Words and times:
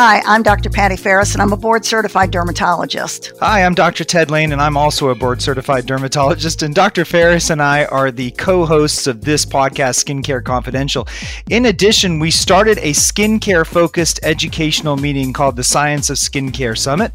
Hi, 0.00 0.22
I'm 0.26 0.44
Dr. 0.44 0.70
Patti 0.70 0.94
Farris, 0.94 1.32
and 1.32 1.42
I'm 1.42 1.52
a 1.52 1.56
board 1.56 1.84
certified 1.84 2.30
dermatologist. 2.30 3.32
Hi, 3.40 3.64
I'm 3.64 3.74
Dr. 3.74 4.04
Ted 4.04 4.30
Lain, 4.30 4.52
and 4.52 4.62
I'm 4.62 4.76
also 4.76 5.08
a 5.08 5.14
board 5.16 5.42
certified 5.42 5.86
dermatologist. 5.86 6.62
And 6.62 6.72
Dr. 6.72 7.04
Farris 7.04 7.50
and 7.50 7.60
I 7.60 7.84
are 7.86 8.12
the 8.12 8.30
co 8.30 8.64
hosts 8.64 9.08
of 9.08 9.22
this 9.22 9.44
podcast, 9.44 10.04
Skincare 10.04 10.44
Confidential. 10.44 11.08
In 11.50 11.66
addition, 11.66 12.20
we 12.20 12.30
started 12.30 12.78
a 12.78 12.92
skincare 12.92 13.66
focused 13.66 14.20
educational 14.22 14.96
meeting 14.96 15.32
called 15.32 15.56
the 15.56 15.64
Science 15.64 16.10
of 16.10 16.16
Skincare 16.16 16.78
Summit. 16.78 17.10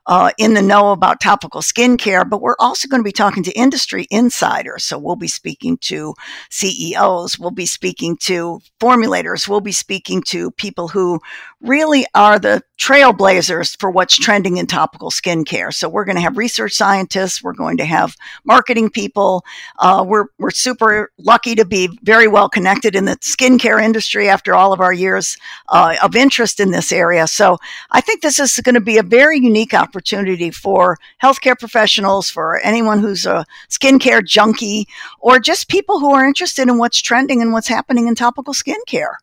uh, 0.09 0.31
in 0.39 0.55
the 0.55 0.61
know 0.61 0.91
about 0.91 1.21
topical 1.21 1.61
skincare, 1.61 2.27
but 2.27 2.41
we're 2.41 2.55
also 2.57 2.87
going 2.87 2.99
to 2.99 3.07
be 3.07 3.11
talking 3.11 3.43
to 3.43 3.51
industry 3.51 4.07
insiders. 4.09 4.83
So 4.83 4.97
we'll 4.97 5.15
be 5.15 5.27
speaking 5.27 5.77
to 5.81 6.15
CEOs, 6.49 7.37
we'll 7.37 7.51
be 7.51 7.67
speaking 7.67 8.17
to 8.21 8.59
formulators, 8.81 9.47
we'll 9.47 9.61
be 9.61 9.71
speaking 9.71 10.23
to 10.23 10.49
people 10.49 10.87
who 10.87 11.19
really 11.61 12.07
are 12.15 12.39
the 12.39 12.63
trailblazers 12.79 13.79
for 13.79 13.91
what's 13.91 14.15
trending 14.15 14.57
in 14.57 14.65
topical 14.65 15.11
skincare. 15.11 15.71
So 15.71 15.87
we're 15.87 16.05
going 16.05 16.15
to 16.15 16.21
have 16.21 16.37
research 16.37 16.73
scientists, 16.73 17.43
we're 17.43 17.53
going 17.53 17.77
to 17.77 17.85
have 17.85 18.15
marketing 18.45 18.89
people. 18.89 19.43
Uh, 19.77 20.03
we're 20.07 20.25
we're 20.39 20.49
super 20.49 21.11
lucky 21.19 21.53
to 21.53 21.65
be 21.65 21.87
very 22.01 22.27
well 22.27 22.49
connected 22.49 22.95
in 22.95 23.05
the 23.05 23.17
skincare 23.17 23.79
industry 23.79 24.27
after 24.27 24.55
all 24.55 24.73
of 24.73 24.79
our 24.79 24.93
years 24.93 25.37
uh, 25.67 25.97
of 26.01 26.15
interest 26.15 26.59
in 26.59 26.71
this 26.71 26.91
area. 26.91 27.27
So 27.27 27.57
I 27.91 28.01
think 28.01 28.21
this 28.21 28.39
is 28.39 28.59
going 28.61 28.75
to 28.75 28.81
be 28.81 28.97
a 28.97 29.03
very 29.03 29.37
unique 29.37 29.75
opportunity 29.75 29.98
opportunity 29.99 30.49
for 30.49 30.97
healthcare 31.21 31.59
professionals, 31.59 32.29
for 32.29 32.59
anyone 32.61 32.99
who's 32.99 33.25
a 33.25 33.45
skincare 33.69 34.23
junkie, 34.23 34.87
or 35.19 35.39
just 35.39 35.67
people 35.67 35.99
who 35.99 36.13
are 36.13 36.25
interested 36.25 36.69
in 36.69 36.77
what's 36.77 37.01
trending 37.01 37.41
and 37.41 37.51
what's 37.51 37.67
happening 37.67 38.07
in 38.07 38.15
topical 38.15 38.53
skincare. 38.53 39.15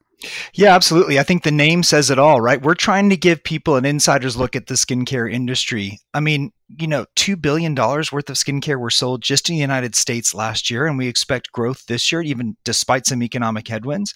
Yeah, 0.52 0.74
absolutely. 0.74 1.18
I 1.18 1.22
think 1.22 1.44
the 1.44 1.50
name 1.50 1.82
says 1.82 2.10
it 2.10 2.18
all, 2.18 2.40
right? 2.42 2.60
We're 2.60 2.74
trying 2.74 3.08
to 3.10 3.16
give 3.16 3.42
people 3.42 3.76
an 3.76 3.86
insider's 3.86 4.36
look 4.36 4.54
at 4.54 4.66
the 4.66 4.74
skincare 4.74 5.30
industry. 5.32 5.98
I 6.12 6.20
mean, 6.20 6.52
you 6.68 6.88
know, 6.88 7.06
$2 7.14 7.40
billion 7.40 7.74
worth 7.76 8.12
of 8.12 8.36
skincare 8.36 8.78
were 8.78 8.90
sold 8.90 9.22
just 9.22 9.48
in 9.48 9.54
the 9.54 9.60
United 9.60 9.94
States 9.94 10.34
last 10.34 10.68
year, 10.68 10.86
and 10.86 10.98
we 10.98 11.06
expect 11.06 11.52
growth 11.52 11.86
this 11.86 12.10
year, 12.10 12.22
even 12.22 12.56
despite 12.64 13.06
some 13.06 13.22
economic 13.22 13.68
headwinds. 13.68 14.14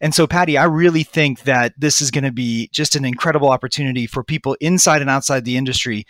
And 0.00 0.14
so, 0.14 0.26
Patti, 0.26 0.56
I 0.56 0.64
really 0.64 1.02
think 1.02 1.42
that 1.42 1.74
this 1.78 2.00
is 2.00 2.10
going 2.10 2.24
to 2.24 2.32
be 2.32 2.68
just 2.72 2.96
an 2.96 3.04
incredible 3.04 3.50
opportunity 3.50 4.06
for 4.06 4.24
people 4.24 4.56
inside 4.60 5.02
and 5.02 5.10
outside 5.10 5.44
the 5.44 5.58
industry 5.58 6.06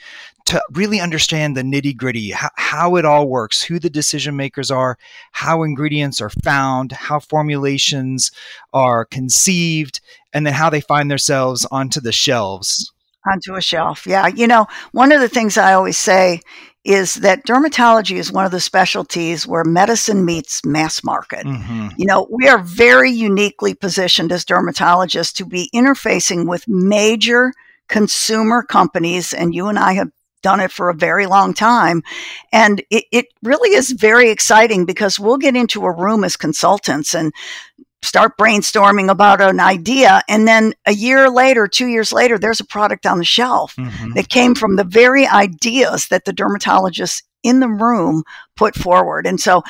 to 0.46 0.62
really 0.72 1.00
understand 1.00 1.56
the 1.56 1.62
nitty 1.62 1.96
gritty, 1.96 2.30
how, 2.30 2.50
how, 2.54 2.96
it 2.96 3.04
all 3.04 3.28
works, 3.28 3.60
who 3.60 3.80
the 3.80 3.90
decision 3.90 4.36
makers 4.36 4.70
are, 4.70 4.96
how 5.32 5.64
ingredients 5.64 6.20
are 6.20 6.30
found, 6.30 6.92
how 6.92 7.18
formulations 7.18 8.30
are 8.72 9.04
conceived, 9.04 10.00
and 10.32 10.46
then 10.46 10.54
how 10.54 10.70
they 10.70 10.80
find 10.80 11.10
themselves 11.10 11.66
onto 11.72 12.00
the 12.00 12.12
shelves 12.12 12.92
onto 13.26 13.54
a 13.54 13.60
shelf. 13.60 14.06
Yeah. 14.06 14.28
You 14.28 14.46
know, 14.46 14.66
one 14.92 15.12
of 15.12 15.20
the 15.20 15.28
things 15.28 15.58
I 15.58 15.74
always 15.74 15.98
say 15.98 16.40
is 16.84 17.16
that 17.16 17.44
dermatology 17.44 18.16
is 18.16 18.32
one 18.32 18.46
of 18.46 18.52
the 18.52 18.60
specialties 18.60 19.46
where 19.46 19.64
medicine 19.64 20.24
meets 20.24 20.64
mass 20.64 21.04
market. 21.04 21.44
Mm-hmm. 21.44 21.88
You 21.98 22.06
know, 22.06 22.26
we 22.30 22.48
are 22.48 22.58
very 22.58 23.10
uniquely 23.10 23.74
positioned 23.74 24.32
as 24.32 24.46
dermatologists 24.46 25.34
to 25.34 25.44
be 25.44 25.68
interfacing 25.74 26.48
with 26.48 26.66
major 26.66 27.52
consumer 27.88 28.62
companies, 28.62 29.34
and 29.34 29.54
you 29.54 29.66
and 29.66 29.78
I 29.78 29.92
have 29.94 30.10
done 30.42 30.60
it 30.60 30.72
for 30.72 30.88
a 30.88 30.94
very 30.94 31.26
long 31.26 31.52
time. 31.52 32.02
And 32.50 32.82
it, 32.90 33.04
it 33.12 33.26
really 33.42 33.76
is 33.76 33.90
very 33.90 34.30
exciting 34.30 34.86
because 34.86 35.20
we'll 35.20 35.36
get 35.36 35.56
into 35.56 35.84
a 35.84 35.94
room 35.94 36.24
as 36.24 36.36
consultants 36.36 37.14
and 37.14 37.32
start 38.02 38.36
brainstorming 38.38 39.10
about 39.10 39.40
an 39.40 39.60
idea 39.60 40.22
and 40.28 40.48
then 40.48 40.72
a 40.86 40.92
year 40.92 41.28
later 41.28 41.66
two 41.68 41.86
years 41.86 42.12
later 42.12 42.38
there's 42.38 42.60
a 42.60 42.64
product 42.64 43.04
on 43.06 43.18
the 43.18 43.24
shelf 43.24 43.76
mm-hmm. 43.76 44.12
that 44.12 44.28
came 44.28 44.54
from 44.54 44.76
the 44.76 44.84
very 44.84 45.26
ideas 45.26 46.08
that 46.08 46.24
the 46.24 46.32
dermatologists 46.32 47.22
in 47.42 47.60
the 47.60 47.68
room 47.68 48.22
put 48.56 48.74
forward 48.74 49.26
and 49.26 49.40
so 49.40 49.62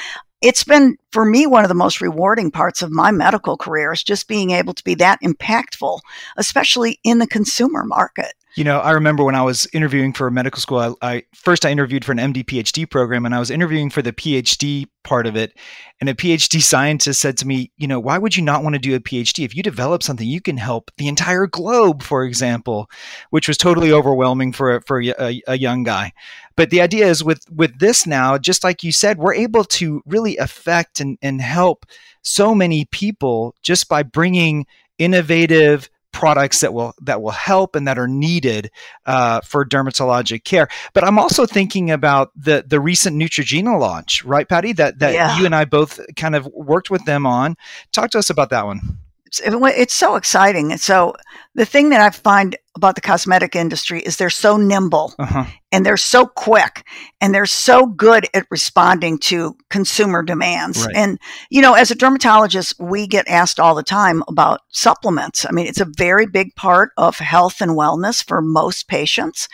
it's 0.43 0.65
been 0.65 0.97
for 1.11 1.25
me 1.25 1.47
one 1.47 1.65
of 1.65 1.69
the 1.69 1.75
most 1.75 2.01
rewarding 2.01 2.51
parts 2.51 2.83
of 2.83 2.91
my 2.91 3.11
medical 3.11 3.57
career 3.57 3.93
is 3.93 4.03
just 4.03 4.29
being 4.29 4.53
able 4.53 4.75
to 4.75 4.85
be 4.85 4.95
that 4.95 5.21
impactful 5.23 5.99
especially 6.37 7.01
in 7.03 7.19
the 7.19 7.27
consumer 7.27 7.85
market 7.85 8.35
you 8.57 8.65
know, 8.65 8.81
I 8.81 8.91
remember 8.91 9.23
when 9.23 9.35
I 9.35 9.43
was 9.43 9.69
interviewing 9.73 10.13
for 10.13 10.27
a 10.27 10.33
medical 10.33 10.61
school, 10.61 10.79
I, 10.79 10.93
I, 11.03 11.23
first 11.35 11.65
I 11.65 11.71
interviewed 11.71 12.05
for 12.05 12.13
an 12.13 12.19
MD 12.19 12.45
PhD 12.45 12.89
program 12.91 13.25
and 13.25 13.35
I 13.35 13.39
was 13.39 13.51
interviewing 13.51 13.91
for 13.91 14.03
the 14.03 14.13
PhD 14.13 14.87
part 15.05 15.27
of 15.27 15.37
it. 15.37 15.57
And 16.01 16.09
a 16.09 16.15
PhD 16.15 16.61
scientist 16.61 17.21
said 17.21 17.37
to 17.39 17.47
me, 17.47 17.71
you 17.77 17.87
know, 17.87 18.01
why 18.01 18.19
would 18.19 18.37
you 18.37 18.43
not 18.43 18.63
want 18.65 18.75
to 18.75 18.81
do 18.81 18.95
a 18.95 19.01
PhD? 19.01 19.45
If 19.45 19.55
you 19.55 19.63
develop 19.63 20.03
something, 20.03 20.27
you 20.27 20.41
can 20.41 20.57
help 20.57 20.91
the 20.99 21.07
entire 21.07 21.47
globe, 21.47 22.03
for 22.03 22.25
example, 22.25 22.91
which 23.31 23.47
was 23.47 23.57
totally 23.57 23.93
overwhelming 23.93 24.53
for 24.53 24.77
a, 24.77 24.83
for 24.83 25.01
a, 25.01 25.43
a 25.47 25.59
young 25.59 25.85
guy. 25.85 26.13
But 26.57 26.71
the 26.71 26.81
idea 26.81 27.07
is 27.07 27.23
with 27.25 27.43
with 27.51 27.79
this 27.79 28.07
now, 28.07 28.37
just 28.37 28.65
like 28.65 28.83
you 28.83 28.93
said, 28.93 29.19
we're 29.19 29.35
able 29.35 29.65
to 29.65 30.03
really 30.07 30.37
affect 30.37 31.01
and, 31.01 31.17
and 31.23 31.41
help 31.41 31.87
so 32.23 32.55
many 32.55 32.85
people 32.87 33.55
just 33.63 33.89
by 33.89 34.03
bringing 34.03 34.67
innovative 34.99 35.89
products 36.13 36.61
that 36.61 36.75
will 36.75 36.95
that 37.03 37.23
will 37.23 37.31
help 37.31 37.77
and 37.77 37.87
that 37.87 37.99
are 37.99 38.09
needed 38.09 38.71
uh, 39.07 39.41
for 39.43 39.65
dermatologic 39.65 40.45
care. 40.45 40.69
But 40.93 41.05
I'm 41.05 41.19
also 41.19 41.47
thinking 41.47 41.91
about 41.91 42.31
the 42.37 42.65
the 42.67 42.81
recent 42.81 43.17
Neutrogena 43.17 43.79
launch, 43.79 44.25
right, 44.25 44.49
Patti? 44.49 44.73
That 44.73 44.99
that 44.99 45.15
yeah. 45.15 45.39
you 45.39 45.47
and 45.47 45.55
I 45.55 45.65
both 45.65 46.01
kind 46.17 46.35
of 46.35 46.47
worked 46.47 46.91
with 46.91 47.05
them 47.05 47.27
on. 47.27 47.57
Talk 47.93 48.11
to 48.11 48.19
us 48.19 48.31
about 48.31 48.51
that 48.51 48.67
one 48.67 48.99
it's 49.39 49.95
so 49.95 50.17
exciting. 50.17 50.73
And 50.73 50.81
so 50.81 51.15
the 51.55 51.65
thing 51.65 51.91
that 51.91 52.01
I 52.01 52.11
find 52.11 52.57
about 52.77 52.95
the 52.95 53.01
cosmetic 53.01 53.57
industry 53.57 54.01
is 54.01 54.17
they're 54.17 54.31
so 54.31 54.57
nimble 54.57 55.13
uh-huh. 55.19 55.45
and 55.73 55.85
they're 55.85 55.97
so 55.97 56.25
quick 56.25 56.87
and 57.21 57.35
they're 57.35 57.45
so 57.45 57.87
good 57.87 58.27
at 58.33 58.47
responding 58.51 59.19
to 59.19 59.57
consumer 59.69 60.23
demands. 60.23 60.87
Right. 60.87 60.95
And, 60.95 61.19
you 61.51 61.61
know, 61.61 61.75
as 61.75 61.91
a 61.91 61.97
dermatologist, 61.97 62.79
we 62.79 63.09
get 63.09 63.27
asked 63.29 63.59
all 63.59 63.75
the 63.75 63.83
time 63.83 64.23
about 64.29 64.61
supplements. 64.69 65.45
I 65.45 65.51
mean, 65.51 65.67
it's 65.67 65.81
a 65.81 65.93
very 65.97 66.27
big 66.27 66.55
part 66.55 66.93
of 66.97 67.19
health 67.19 67.61
and 67.61 67.73
wellness 67.73 68.25
for 68.25 68.41
most 68.41 68.87
patients. 68.87 69.49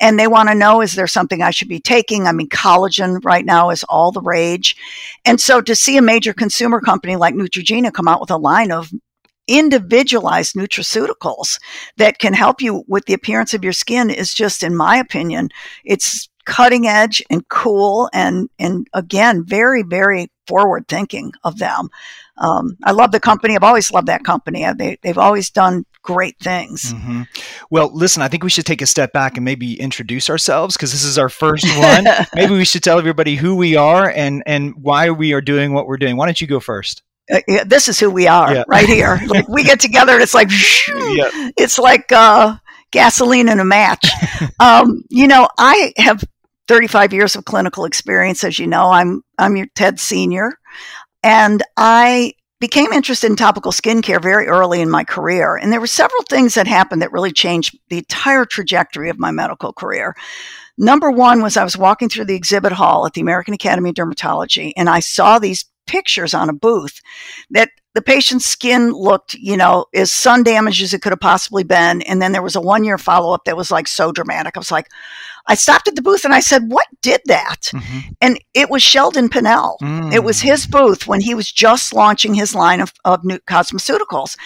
And 0.00 0.18
they 0.18 0.28
want 0.28 0.48
to 0.48 0.54
know, 0.54 0.80
is 0.80 0.94
there 0.94 1.08
something 1.08 1.42
I 1.42 1.50
should 1.50 1.68
be 1.68 1.80
taking? 1.80 2.26
I 2.26 2.32
mean, 2.32 2.48
collagen 2.48 3.24
right 3.24 3.44
now 3.44 3.70
is 3.70 3.84
all 3.84 4.12
the 4.12 4.22
rage. 4.22 4.76
And 5.24 5.40
so 5.40 5.60
to 5.60 5.74
see 5.74 5.96
a 5.96 6.02
major 6.02 6.32
consumer 6.32 6.80
company 6.80 7.16
like 7.16 7.34
Neutrogena 7.34 7.92
come 7.92 8.06
out 8.06 8.20
with 8.20 8.30
a 8.30 8.36
line 8.36 8.70
of 8.70 8.92
individualized 9.46 10.54
nutraceuticals 10.54 11.58
that 11.96 12.18
can 12.18 12.32
help 12.32 12.60
you 12.60 12.84
with 12.86 13.06
the 13.06 13.14
appearance 13.14 13.54
of 13.54 13.64
your 13.64 13.72
skin 13.72 14.10
is 14.10 14.34
just, 14.34 14.62
in 14.62 14.76
my 14.76 14.96
opinion, 14.96 15.48
it's 15.84 16.28
cutting 16.50 16.86
edge 16.86 17.22
and 17.30 17.46
cool 17.48 18.08
and 18.12 18.48
and 18.58 18.88
again 18.94 19.44
very 19.44 19.82
very 19.82 20.30
forward 20.46 20.88
thinking 20.88 21.32
of 21.44 21.58
them. 21.58 21.88
Um, 22.38 22.76
i 22.82 22.90
love 22.90 23.12
the 23.12 23.20
company. 23.20 23.54
I've 23.54 23.62
always 23.62 23.92
loved 23.92 24.08
that 24.08 24.24
company. 24.24 24.66
They, 24.76 24.98
they've 25.02 25.18
always 25.18 25.50
done 25.50 25.84
great 26.02 26.38
things. 26.40 26.92
Mm-hmm. 26.94 27.22
well 27.70 27.90
listen 27.94 28.22
i 28.22 28.28
think 28.28 28.42
we 28.42 28.50
should 28.50 28.66
take 28.66 28.82
a 28.82 28.86
step 28.86 29.12
back 29.12 29.36
and 29.36 29.44
maybe 29.44 29.78
introduce 29.78 30.30
ourselves 30.30 30.76
because 30.76 30.92
this 30.92 31.04
is 31.04 31.18
our 31.18 31.28
first 31.28 31.66
one. 31.78 32.04
Maybe 32.34 32.54
we 32.54 32.64
should 32.64 32.82
tell 32.82 32.98
everybody 32.98 33.36
who 33.36 33.54
we 33.54 33.76
are 33.76 34.10
and 34.10 34.42
and 34.46 34.74
why 34.76 35.10
we 35.10 35.32
are 35.34 35.40
doing 35.40 35.72
what 35.72 35.86
we're 35.86 35.98
doing. 35.98 36.16
Why 36.16 36.26
don't 36.26 36.40
you 36.40 36.46
go 36.46 36.58
first 36.58 37.02
uh, 37.30 37.64
this 37.64 37.88
is 37.88 37.98
who 37.98 38.10
we 38.10 38.26
are 38.26 38.54
yeah. 38.54 38.64
right 38.68 38.86
here. 38.86 39.20
Like 39.26 39.48
we 39.48 39.62
get 39.62 39.80
together 39.80 40.14
and 40.14 40.22
it's 40.22 40.34
like, 40.34 40.50
yeah. 40.50 41.50
it's 41.56 41.78
like 41.78 42.10
uh, 42.10 42.56
gasoline 42.90 43.48
in 43.48 43.60
a 43.60 43.64
match. 43.64 44.10
um, 44.60 45.02
you 45.08 45.28
know, 45.28 45.48
I 45.58 45.92
have 45.98 46.24
35 46.68 47.12
years 47.12 47.36
of 47.36 47.44
clinical 47.44 47.84
experience. 47.84 48.42
As 48.42 48.58
you 48.58 48.66
know, 48.66 48.90
I'm, 48.90 49.22
I'm 49.38 49.56
your 49.56 49.66
TED 49.74 50.00
senior 50.00 50.52
and 51.22 51.62
I 51.76 52.32
became 52.60 52.92
interested 52.92 53.30
in 53.30 53.36
topical 53.36 53.72
skincare 53.72 54.20
very 54.20 54.46
early 54.46 54.80
in 54.80 54.90
my 54.90 55.04
career. 55.04 55.56
And 55.56 55.72
there 55.72 55.80
were 55.80 55.86
several 55.86 56.22
things 56.28 56.54
that 56.54 56.66
happened 56.66 57.02
that 57.02 57.12
really 57.12 57.32
changed 57.32 57.78
the 57.88 57.98
entire 57.98 58.44
trajectory 58.44 59.08
of 59.08 59.18
my 59.18 59.30
medical 59.30 59.72
career. 59.72 60.14
Number 60.76 61.10
one 61.10 61.42
was 61.42 61.56
I 61.56 61.64
was 61.64 61.76
walking 61.76 62.08
through 62.08 62.26
the 62.26 62.34
exhibit 62.34 62.72
hall 62.72 63.06
at 63.06 63.14
the 63.14 63.20
American 63.20 63.54
Academy 63.54 63.90
of 63.90 63.96
Dermatology 63.96 64.72
and 64.76 64.88
I 64.88 65.00
saw 65.00 65.38
these 65.38 65.64
pictures 65.90 66.34
on 66.34 66.48
a 66.48 66.52
booth 66.52 67.00
that 67.50 67.70
the 67.94 68.02
patient's 68.02 68.46
skin 68.46 68.92
looked, 68.92 69.34
you 69.34 69.56
know, 69.56 69.86
as 69.92 70.12
sun 70.12 70.44
damaged 70.44 70.80
as 70.82 70.94
it 70.94 71.02
could 71.02 71.10
have 71.10 71.20
possibly 71.20 71.64
been. 71.64 72.02
And 72.02 72.22
then 72.22 72.30
there 72.30 72.42
was 72.42 72.54
a 72.54 72.60
one 72.60 72.84
year 72.84 72.98
follow 72.98 73.34
up 73.34 73.44
that 73.44 73.56
was 73.56 73.72
like 73.72 73.88
so 73.88 74.12
dramatic. 74.12 74.56
I 74.56 74.60
was 74.60 74.70
like, 74.70 74.88
I 75.48 75.56
stopped 75.56 75.88
at 75.88 75.96
the 75.96 76.02
booth 76.02 76.24
and 76.24 76.32
I 76.32 76.38
said, 76.38 76.70
What 76.70 76.86
did 77.02 77.20
that? 77.26 77.72
Mm-hmm. 77.72 77.98
And 78.20 78.40
it 78.54 78.70
was 78.70 78.84
Sheldon 78.84 79.28
Pinnell. 79.28 79.76
Mm. 79.82 80.12
It 80.12 80.22
was 80.22 80.40
his 80.40 80.66
booth 80.66 81.08
when 81.08 81.20
he 81.20 81.34
was 81.34 81.50
just 81.50 81.92
launching 81.92 82.34
his 82.34 82.54
line 82.54 82.80
of, 82.80 82.92
of 83.04 83.24
new 83.24 83.38
cosmeceuticals. 83.40 84.36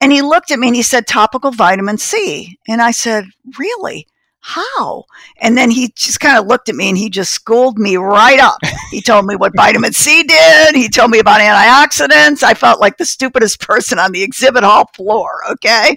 And 0.00 0.10
he 0.10 0.20
looked 0.20 0.50
at 0.50 0.58
me 0.58 0.66
and 0.66 0.76
he 0.76 0.82
said, 0.82 1.06
Topical 1.06 1.52
vitamin 1.52 1.98
C. 1.98 2.58
And 2.66 2.82
I 2.82 2.90
said, 2.90 3.26
Really? 3.58 4.08
How? 4.40 5.04
And 5.40 5.56
then 5.58 5.70
he 5.70 5.92
just 5.94 6.20
kind 6.20 6.38
of 6.38 6.46
looked 6.46 6.68
at 6.68 6.74
me 6.74 6.88
and 6.88 6.96
he 6.96 7.10
just 7.10 7.32
schooled 7.32 7.78
me 7.78 7.96
right 7.96 8.38
up. 8.38 8.58
He 8.90 9.02
told 9.02 9.26
me 9.26 9.36
what 9.36 9.54
vitamin 9.54 9.92
C 9.92 10.22
did. 10.22 10.74
He 10.74 10.88
told 10.88 11.10
me 11.10 11.18
about 11.18 11.40
antioxidants. 11.40 12.42
I 12.42 12.54
felt 12.54 12.80
like 12.80 12.96
the 12.96 13.04
stupidest 13.04 13.60
person 13.66 13.98
on 13.98 14.12
the 14.12 14.22
exhibit 14.22 14.64
hall 14.64 14.88
floor. 14.94 15.42
Okay. 15.50 15.96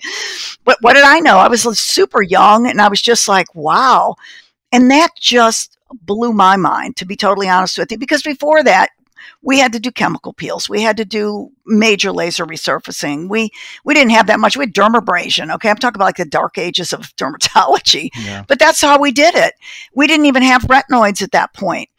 But 0.65 0.77
what 0.81 0.93
did 0.93 1.03
I 1.03 1.19
know? 1.19 1.37
I 1.37 1.47
was 1.47 1.63
super 1.79 2.21
young 2.21 2.67
and 2.67 2.81
I 2.81 2.89
was 2.89 3.01
just 3.01 3.27
like, 3.27 3.53
wow. 3.55 4.15
And 4.71 4.89
that 4.91 5.09
just 5.19 5.77
blew 6.03 6.33
my 6.33 6.55
mind, 6.55 6.95
to 6.97 7.05
be 7.05 7.15
totally 7.15 7.49
honest 7.49 7.77
with 7.77 7.91
you, 7.91 7.97
because 7.97 8.23
before 8.23 8.63
that, 8.63 8.89
we 9.43 9.59
had 9.59 9.73
to 9.73 9.79
do 9.79 9.91
chemical 9.91 10.33
peels. 10.33 10.69
We 10.69 10.81
had 10.81 10.97
to 10.97 11.05
do 11.05 11.51
major 11.65 12.11
laser 12.11 12.45
resurfacing. 12.45 13.29
We 13.29 13.49
we 13.83 13.93
didn't 13.93 14.11
have 14.11 14.27
that 14.27 14.39
much. 14.39 14.55
We 14.55 14.65
had 14.65 14.73
dermabrasion. 14.73 15.53
Okay, 15.55 15.69
I'm 15.69 15.77
talking 15.77 15.97
about 15.97 16.05
like 16.05 16.17
the 16.17 16.25
dark 16.25 16.57
ages 16.57 16.93
of 16.93 17.01
dermatology. 17.15 18.09
Yeah. 18.15 18.43
But 18.47 18.59
that's 18.59 18.81
how 18.81 18.99
we 18.99 19.11
did 19.11 19.35
it. 19.35 19.53
We 19.95 20.07
didn't 20.07 20.27
even 20.27 20.43
have 20.43 20.63
retinoids 20.63 21.21
at 21.21 21.31
that 21.31 21.53
point. 21.53 21.89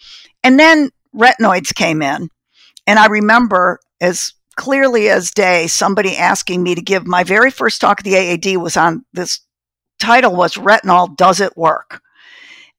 And 0.45 0.59
then 0.59 0.91
retinoids 1.15 1.75
came 1.75 2.03
in, 2.03 2.29
and 2.87 2.99
I 2.99 3.07
remember 3.07 3.81
as 4.01 4.35
clearly 4.57 5.09
as 5.09 5.31
day 5.31 5.67
somebody 5.67 6.17
asking 6.17 6.63
me 6.63 6.75
to 6.75 6.83
give 6.83 7.07
my 7.07 7.25
very 7.25 7.51
first 7.51 7.81
talk 7.81 8.01
at 8.01 8.05
the 8.05 8.17
AAD 8.17 8.61
was 8.61 8.77
on 8.77 9.05
this 9.13 9.41
title 9.99 10.35
was 10.35 10.55
retinol 10.57 11.17
does 11.17 11.41
it 11.41 11.57
work 11.57 12.03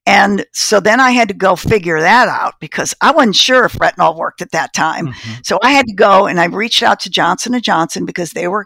and 0.05 0.45
so 0.51 0.79
then 0.79 0.99
I 0.99 1.11
had 1.11 1.29
to 1.29 1.33
go 1.33 1.55
figure 1.55 1.99
that 1.99 2.27
out 2.27 2.59
because 2.59 2.93
I 2.99 3.11
wasn't 3.11 3.37
sure 3.37 3.63
if 3.65 3.73
retinol 3.73 4.17
worked 4.17 4.41
at 4.41 4.51
that 4.51 4.73
time. 4.73 5.07
Mm-hmm. 5.07 5.33
So 5.43 5.59
I 5.63 5.71
had 5.71 5.85
to 5.87 5.93
go 5.93 6.27
and 6.27 6.39
I 6.41 6.45
reached 6.45 6.83
out 6.83 6.99
to 7.01 7.09
Johnson 7.09 7.53
and 7.53 7.63
Johnson 7.63 8.05
because 8.05 8.31
they 8.31 8.47
were 8.47 8.65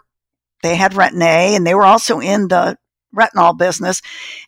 they 0.62 0.74
had 0.74 0.92
Retin 0.92 1.22
A 1.22 1.54
and 1.54 1.64
they 1.64 1.74
were 1.74 1.84
also 1.84 2.18
in 2.18 2.48
the 2.48 2.76
retinol 3.16 3.56
business. 3.56 4.02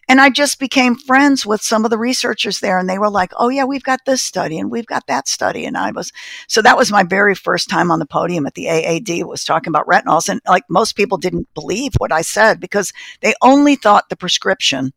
And 0.08 0.20
I 0.20 0.28
just 0.31 0.58
became 0.58 0.96
friends 0.96 1.46
with 1.46 1.62
some 1.62 1.84
of 1.84 1.90
the 1.90 1.98
researchers 1.98 2.58
there 2.60 2.78
and 2.78 2.90
they 2.90 2.98
were 2.98 3.08
like, 3.08 3.32
"Oh 3.38 3.48
yeah, 3.48 3.64
we've 3.64 3.84
got 3.84 4.00
this 4.04 4.20
study 4.20 4.58
and 4.58 4.70
we've 4.70 4.87
got 4.87 5.06
that 5.06 5.28
study." 5.28 5.64
And 5.64 5.76
I 5.76 5.92
was 5.92 6.12
so 6.48 6.60
that 6.62 6.76
was 6.76 6.90
my 6.90 7.04
very 7.04 7.37
first 7.37 7.70
time 7.70 7.92
on 7.92 8.00
the 8.00 8.06
podium 8.06 8.46
at 8.46 8.54
the 8.54 8.69
AAD 8.69 9.25
was 9.26 9.44
talking 9.44 9.70
about 9.70 9.87
retinols 9.87 10.28
and 10.28 10.40
like 10.48 10.64
most 10.69 10.96
people 10.96 11.19
didn't 11.19 11.48
believe 11.54 11.92
what 11.98 12.12
I 12.12 12.22
said 12.22 12.60
because 12.60 12.92
they 13.20 13.34
only 13.40 13.76
thought 13.76 14.08
the 14.08 14.16
prescription 14.16 14.92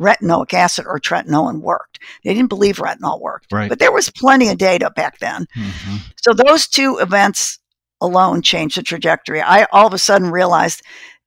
retinoic 0.00 0.54
acid 0.54 0.86
or 0.86 0.98
tretinoin 0.98 1.60
worked. 1.60 1.98
They 2.24 2.34
didn't 2.34 2.48
believe 2.48 2.76
retinol 2.76 3.20
worked. 3.20 3.52
Right. 3.52 3.68
But 3.68 3.78
there 3.78 3.92
was 3.92 4.10
plenty 4.10 4.48
of 4.48 4.58
data 4.58 4.90
back 4.90 5.18
then. 5.18 5.46
Mm-hmm. 5.56 5.96
So 6.20 6.32
those 6.32 6.66
two 6.68 6.98
events 6.98 7.58
alone 8.00 8.42
changed 8.42 8.76
the 8.76 8.82
trajectory. 8.82 9.42
I 9.42 9.64
all 9.72 9.86
of 9.86 9.94
a 9.94 9.98
sudden 9.98 10.30
realized 10.30 10.82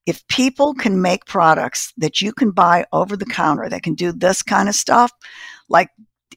if 0.06 0.26
people 0.28 0.74
can 0.74 1.02
make 1.02 1.26
products 1.26 1.94
that 1.98 2.22
you 2.22 2.34
can 2.34 2.52
buy 2.52 2.86
over 2.92 3.16
the 3.16 3.26
counter 3.26 3.70
that 3.70 3.84
can 3.84 3.94
do 3.94 4.12
this 4.12 4.42
kind 4.42 4.68
of 4.68 4.76
stuff, 4.76 5.12
like 5.70 5.90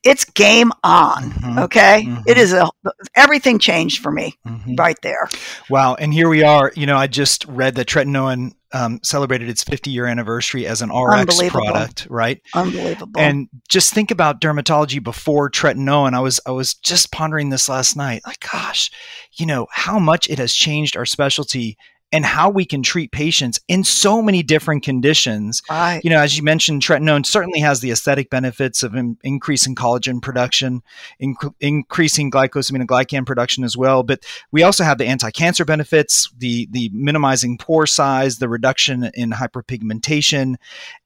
it's 0.05 0.25
game 0.25 0.71
on. 0.83 1.31
Mm-hmm. 1.31 1.59
Okay. 1.61 2.05
Mm-hmm. 2.07 2.23
It 2.27 2.37
is 2.37 2.53
a, 2.53 2.69
everything 3.15 3.59
changed 3.59 4.03
for 4.03 4.13
me 4.13 4.39
mm-hmm. 4.47 4.75
right 4.77 5.01
there. 5.03 5.29
Wow. 5.71 5.95
And 5.95 6.13
here 6.13 6.29
we 6.29 6.43
are. 6.43 6.73
You 6.77 6.87
know, 6.87 6.97
I 6.97 7.07
just 7.07 7.45
read 7.47 7.75
that 7.77 7.89
tretinoin 7.89 8.53
um, 8.75 9.01
celebrated 9.03 9.49
its 9.49 9.63
50 9.63 9.91
year 9.91 10.07
anniversary 10.07 10.67
as 10.67 10.83
an 10.83 10.91
RX 10.91 11.49
product, 11.49 12.07
right? 12.11 12.43
Unbelievable. 12.55 13.21
And 13.21 13.49
just 13.69 13.95
think 13.95 14.11
about 14.11 14.41
dermatology 14.41 15.03
before 15.03 15.49
tretinoin. 15.49 16.13
I 16.13 16.21
was, 16.21 16.41
I 16.45 16.51
was 16.51 16.75
just 16.75 17.13
pondering 17.13 17.51
this 17.51 17.69
last 17.69 17.97
night. 17.97 18.23
Like, 18.27 18.41
gosh, 18.53 18.91
you 19.33 19.47
know, 19.47 19.69
how 19.71 19.99
much 19.99 20.29
it 20.29 20.39
has 20.39 20.53
changed 20.53 20.97
our 20.97 21.07
specialty 21.07 21.79
and 22.15 22.25
how 22.25 22.49
we 22.49 22.65
can 22.65 22.81
treat 22.81 23.11
patients 23.11 23.59
in 23.67 23.83
so 23.83 24.23
many 24.23 24.41
different 24.41 24.85
conditions. 24.85 25.61
Right. 25.69 26.01
You 26.05 26.11
know, 26.11 26.21
as 26.21 26.37
you 26.37 26.45
mentioned, 26.45 26.81
tretinoin 26.81 27.27
certainly 27.27 27.59
has 27.59 27.81
the 27.81 27.91
aesthetic 27.91 28.31
benefits 28.31 28.85
of 28.85 28.95
in, 28.95 29.19
increasing 29.25 29.75
collagen 29.75 30.23
production, 30.23 30.85
inc- 31.21 31.55
increasing 31.59 32.31
glycosaminoglycan 32.31 33.27
production 33.27 33.65
as 33.65 33.77
well. 33.77 34.05
But 34.05 34.25
we 34.53 34.63
also 34.63 34.85
have 34.85 34.99
the 34.99 35.07
anti-cancer 35.07 35.65
benefits, 35.65 36.31
the 36.39 36.69
the 36.71 36.89
minimizing 36.95 37.59
pore 37.59 37.89
size, 37.89 38.39
the 38.39 38.49
reduction 38.49 39.11
in 39.15 39.33
hyperpigmentation. 39.33 40.55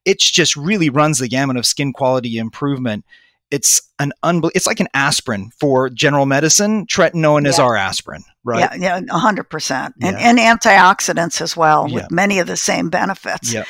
It 0.05 0.19
just 0.19 0.57
really 0.57 0.91
runs 0.91 1.21
the 1.21 1.29
gamut 1.29 1.57
of 1.57 1.65
skin 1.65 1.95
quality 1.95 2.37
improvement 2.37 3.07
it's 3.51 3.81
an 3.99 4.13
unbel- 4.23 4.51
it's 4.55 4.67
like 4.67 4.81
an 4.81 4.89
aspirin 4.95 5.51
for 5.59 5.89
general 5.89 6.27
medicine. 6.27 6.87
Tretinoin 6.87 7.45
yeah. 7.45 7.49
is 7.49 7.59
our 7.59 7.77
aspirin, 7.77 8.25
right? 8.49 8.61
Yeah, 8.81 8.99
yeah, 8.99 9.19
hundred 9.19 9.51
percent, 9.51 9.95
and 10.01 10.17
and 10.17 10.39
antioxidants 10.39 11.41
as 11.41 11.57
well, 11.57 11.89
with 11.89 12.11
many 12.11 12.39
of 12.39 12.47
the 12.47 12.57
same 12.57 12.89
benefits. 12.91 13.53
Yeah, 13.53 13.65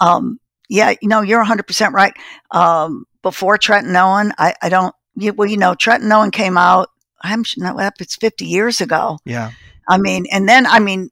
um, 0.00 0.38
yeah, 0.68 0.94
you 1.00 1.08
know, 1.08 1.22
you're 1.22 1.42
hundred 1.44 1.66
percent 1.66 1.94
right. 1.94 2.14
Um, 2.50 3.06
before 3.22 3.58
tretinoin, 3.58 4.32
I, 4.38 4.54
I 4.62 4.68
don't. 4.68 4.94
You, 5.16 5.32
well, 5.32 5.48
you 5.48 5.56
know, 5.56 5.74
tretinoin 5.74 6.32
came 6.32 6.58
out. 6.58 6.90
I'm 7.22 7.44
not. 7.56 7.94
It's 8.00 8.16
50 8.16 8.44
years 8.44 8.80
ago. 8.80 9.18
Yeah. 9.24 9.52
I 9.88 9.98
mean, 9.98 10.26
and 10.30 10.48
then 10.48 10.66
I 10.66 10.78
mean, 10.80 11.10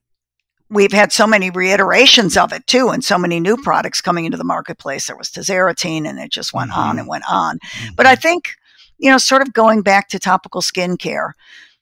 we've 0.72 0.92
had 0.92 1.12
so 1.12 1.26
many 1.26 1.50
reiterations 1.50 2.36
of 2.36 2.52
it 2.52 2.66
too, 2.66 2.88
and 2.88 3.04
so 3.04 3.18
many 3.18 3.40
new 3.40 3.56
products 3.56 4.00
coming 4.00 4.24
into 4.24 4.38
the 4.38 4.44
marketplace. 4.44 5.06
There 5.06 5.16
was 5.16 5.30
tazarotene, 5.30 6.08
and 6.08 6.18
it 6.18 6.30
just 6.30 6.52
went 6.52 6.70
mm-hmm. 6.70 6.80
on 6.80 6.98
and 6.98 7.08
went 7.08 7.24
on. 7.28 7.58
Mm-hmm. 7.58 7.94
But 7.94 8.06
I 8.06 8.14
think, 8.14 8.54
you 8.98 9.10
know, 9.10 9.18
sort 9.18 9.42
of 9.42 9.52
going 9.52 9.82
back 9.82 10.08
to 10.10 10.18
topical 10.18 10.62
skincare, 10.62 11.32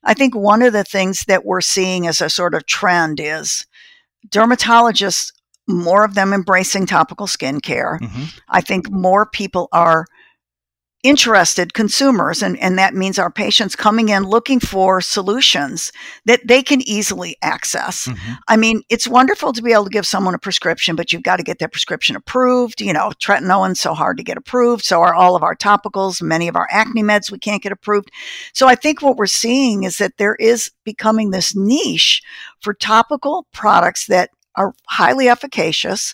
I 0.05 0.15
think 0.15 0.35
one 0.35 0.63
of 0.63 0.73
the 0.73 0.85
things 0.85 1.25
that 1.25 1.45
we're 1.45 1.61
seeing 1.61 2.07
as 2.07 2.21
a 2.21 2.31
sort 2.31 2.55
of 2.55 2.67
trend 2.67 3.21
is 3.21 3.67
dermatologists, 4.29 5.33
more 5.69 6.05
of 6.05 6.15
them 6.15 6.33
embracing 6.33 6.87
topical 6.87 7.27
skincare. 7.27 8.01
Mm-hmm. 8.01 8.25
I 8.49 8.61
think 8.61 8.91
more 8.91 9.27
people 9.27 9.69
are 9.73 10.07
interested 11.03 11.73
consumers 11.73 12.43
and, 12.43 12.59
and 12.59 12.79
that 12.79 12.95
means 12.95 13.19
our 13.19 13.31
patients 13.31 13.75
coming 13.75 14.11
in 14.11 14.25
looking 14.25 14.61
for 14.61 15.01
solutions 15.01 15.93
that 16.27 16.47
they 16.47 16.63
can 16.63 16.83
easily 16.83 17.37
access. 17.43 18.07
Mm-hmm. 18.07 18.33
i 18.49 18.57
mean 18.57 18.83
it's 18.91 19.09
wonderful 19.09 19.53
to 19.53 19.63
be 19.63 19.73
able 19.73 19.85
to 19.85 19.91
give 19.91 20.07
someone 20.07 20.35
a 20.35 20.39
prescription 20.39 20.97
but 20.97 21.13
you've 21.13 21.23
got 21.23 21.37
to 21.37 21.43
get 21.43 21.59
that 21.59 21.73
prescription 21.73 22.17
approved. 22.17 22.81
You 22.81 22.93
know 22.93 23.13
tretinoin's 23.19 23.81
so 23.81 23.95
hard 23.95 24.19
to 24.19 24.25
get 24.25 24.37
approved. 24.37 24.85
So 24.85 25.01
are 25.01 25.15
all 25.15 25.37
of 25.37 25.43
our 25.43 25.57
topicals 25.57 26.21
many 26.21 26.49
of 26.49 26.57
our 26.57 26.69
acne 26.71 27.03
meds 27.03 27.31
we 27.31 27.39
can't 27.39 27.63
get 27.63 27.73
approved. 27.73 28.11
So 28.53 28.69
i 28.69 28.75
think 28.75 29.01
what 29.01 29.17
we're 29.17 29.27
seeing 29.27 29.85
is 29.85 29.97
that 29.99 30.19
there 30.19 30.35
is 30.37 30.71
becoming 30.85 31.31
this 31.31 31.57
niche 31.57 32.23
for 32.61 32.75
topical 32.75 33.47
products 33.53 34.07
that 34.07 34.31
are 34.61 34.75
highly 34.89 35.29
efficacious 35.29 36.13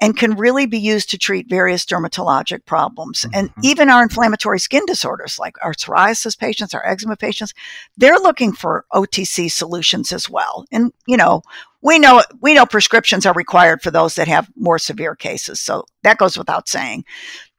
and 0.00 0.16
can 0.16 0.36
really 0.36 0.66
be 0.66 0.78
used 0.78 1.10
to 1.10 1.18
treat 1.18 1.48
various 1.48 1.84
dermatologic 1.84 2.64
problems. 2.64 3.22
Mm-hmm. 3.22 3.34
And 3.34 3.50
even 3.64 3.90
our 3.90 4.02
inflammatory 4.02 4.60
skin 4.60 4.86
disorders, 4.86 5.38
like 5.38 5.56
our 5.64 5.74
psoriasis 5.74 6.38
patients, 6.38 6.74
our 6.74 6.86
eczema 6.86 7.16
patients, 7.16 7.52
they're 7.96 8.18
looking 8.18 8.52
for 8.52 8.84
OTC 8.92 9.50
solutions 9.50 10.12
as 10.12 10.30
well. 10.30 10.64
And, 10.70 10.92
you 11.06 11.16
know, 11.16 11.42
we 11.80 11.98
know 11.98 12.22
we 12.40 12.54
know 12.54 12.66
prescriptions 12.66 13.24
are 13.24 13.34
required 13.34 13.82
for 13.82 13.92
those 13.92 14.16
that 14.16 14.26
have 14.26 14.50
more 14.56 14.78
severe 14.80 15.14
cases. 15.14 15.60
So 15.60 15.84
that 16.02 16.18
goes 16.18 16.36
without 16.36 16.68
saying. 16.68 17.04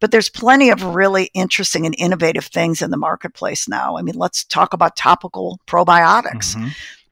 But 0.02 0.12
there's 0.12 0.30
plenty 0.30 0.70
of 0.70 0.84
really 0.84 1.30
interesting 1.34 1.86
and 1.86 1.96
innovative 1.98 2.46
things 2.46 2.82
in 2.82 2.92
the 2.92 2.98
marketplace 2.98 3.68
now. 3.68 3.98
I 3.98 4.02
mean, 4.02 4.16
let's 4.16 4.44
talk 4.44 4.74
about 4.74 4.96
topical 4.96 5.60
probiotics. 5.68 6.56
Mm-hmm 6.56 6.70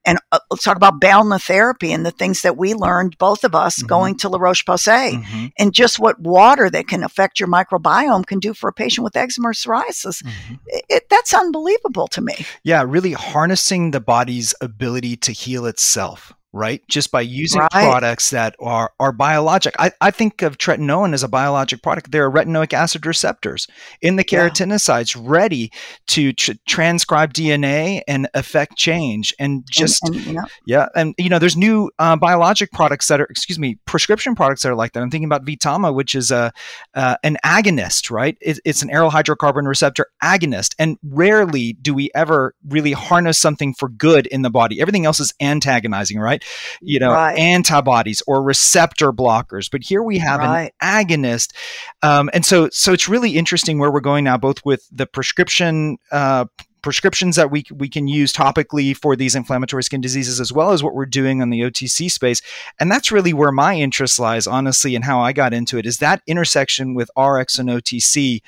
and 0.08 0.20
uh, 0.32 0.40
let's 0.50 0.64
talk 0.64 0.78
about 0.78 1.02
balneotherapy 1.02 1.90
and 1.90 2.06
the 2.06 2.12
things 2.12 2.42
that 2.42 2.58
we 2.58 2.74
learned, 2.74 3.18
both 3.18 3.44
of 3.44 3.54
us, 3.54 3.78
mm-hmm. 3.78 3.88
going 3.88 4.18
to 4.18 4.30
La 4.30 4.40
Roche 4.40 4.66
Posay, 4.66 5.22
mm-hmm. 5.22 5.48
and 5.60 5.74
just 5.74 6.00
what 6.00 6.20
water 6.20 6.70
that 6.70 6.88
can 6.88 7.04
affect 7.04 7.40
your 7.40 7.50
microbiome 7.50 8.26
can 8.26 8.40
do 8.40 8.54
for 8.54 8.70
a 8.70 8.74
patient 8.74 9.04
with 9.04 9.18
eczema 9.18 9.50
or 9.50 9.54
psoriasis. 9.54 10.24
Mm-hmm. 10.24 10.56
It, 10.68 11.10
that's 11.10 11.34
unbelievable 11.34 12.08
to 12.08 12.22
me. 12.22 12.46
Yeah, 12.64 12.84
really 12.88 13.12
harnessing 13.12 13.92
the 13.92 14.00
body's 14.00 14.56
ability 14.62 15.18
to 15.18 15.34
heal 15.34 15.66
itself 15.66 16.34
right? 16.58 16.82
Just 16.88 17.12
by 17.12 17.22
using 17.22 17.62
right. 17.62 17.70
products 17.72 18.32
that 18.32 18.56
are, 18.60 18.92
are 19.00 19.12
biologic. 19.12 19.76
I, 19.80 19.92
I 20.02 20.12
think 20.12 20.42
of 20.42 20.58
tretinoin 20.58 21.14
as 21.14 21.24
a 21.24 21.28
biologic 21.28 21.82
product. 21.82 22.12
There 22.12 22.26
are 22.26 22.32
retinoic 22.32 22.74
acid 22.74 23.06
receptors 23.06 23.68
in 24.02 24.16
the 24.16 24.24
keratinocytes 24.24 25.16
yeah. 25.16 25.22
ready 25.24 25.72
to 26.08 26.34
tr- 26.34 26.54
transcribe 26.68 27.34
DNA 27.34 28.02
and 28.08 28.28
affect 28.34 28.76
change. 28.76 29.34
And 29.40 29.64
just, 29.70 30.04
and, 30.04 30.16
and, 30.16 30.26
yeah. 30.26 30.42
yeah. 30.66 30.88
And, 30.96 31.14
you 31.18 31.30
know, 31.30 31.40
there's 31.40 31.56
new 31.56 31.92
uh, 32.00 32.16
biologic 32.16 32.72
products 32.72 33.08
that 33.08 33.22
are, 33.22 33.26
excuse 33.26 33.60
me, 33.60 33.78
prescription 33.86 34.36
products 34.36 34.64
that 34.64 34.70
are 34.70 34.76
like 34.76 34.94
that. 34.94 35.04
I'm 35.04 35.12
thinking 35.12 35.26
about 35.26 35.46
Vtama, 35.46 35.94
which 35.94 36.16
is 36.16 36.32
a, 36.32 36.52
uh, 36.96 37.18
an 37.24 37.38
agonist, 37.46 38.10
right? 38.10 38.38
It, 38.42 38.60
it's 38.66 38.82
an 38.82 38.90
aryl 38.90 39.12
hydrocarbon 39.12 39.68
receptor 39.68 40.08
agonist. 40.24 40.74
And 40.80 40.98
rarely 41.04 41.74
do 41.74 41.94
we 41.94 42.10
ever 42.16 42.56
really 42.68 42.94
harness 42.94 43.38
something 43.40 43.74
for 43.74 43.90
good 43.90 44.26
in 44.28 44.42
the 44.42 44.50
body. 44.50 44.82
Everything 44.82 45.06
else 45.06 45.20
is 45.20 45.34
antagonizing, 45.40 46.20
right? 46.20 46.44
You 46.82 47.00
know, 47.00 47.12
right. 47.12 47.38
antibodies 47.38 48.22
or 48.28 48.42
receptor 48.42 49.12
blockers. 49.12 49.70
But 49.70 49.84
here 49.84 50.04
we 50.04 50.18
have 50.20 50.40
right. 50.40 50.74
an 50.82 51.06
agonist, 51.06 51.54
um, 52.04 52.30
and 52.34 52.46
so 52.46 52.70
so 52.72 52.94
it's 52.94 53.08
really 53.08 53.32
interesting 53.32 53.80
where 53.80 53.92
we're 53.92 54.00
going 54.00 54.24
now, 54.24 54.38
both 54.38 54.64
with 54.66 54.88
the 54.92 55.06
prescription 55.06 55.98
uh, 56.12 56.46
prescriptions 56.82 57.36
that 57.36 57.52
we 57.52 57.64
we 57.74 57.90
can 57.90 58.08
use 58.08 58.32
topically 58.34 58.96
for 58.96 59.16
these 59.16 59.36
inflammatory 59.36 59.84
skin 59.84 60.02
diseases 60.02 60.40
as 60.40 60.54
well 60.54 60.72
as 60.72 60.84
what 60.84 60.94
we're 60.94 61.06
doing 61.06 61.42
on 61.42 61.50
the 61.50 61.62
OTC 61.62 62.10
space 62.12 62.42
and 62.80 62.92
that's 62.92 63.12
really 63.12 63.34
where 63.34 63.52
my 63.52 63.76
interest 63.76 64.20
lies 64.20 64.48
honestly 64.48 64.96
and 64.96 65.04
how 65.04 65.20
I 65.20 65.34
got 65.34 65.54
into 65.54 65.78
it 65.78 65.86
is 65.86 65.98
that 65.98 66.22
intersection 66.28 66.94
with 66.94 67.10
RX 67.18 67.60
and 67.60 67.70
OTC 67.70 68.42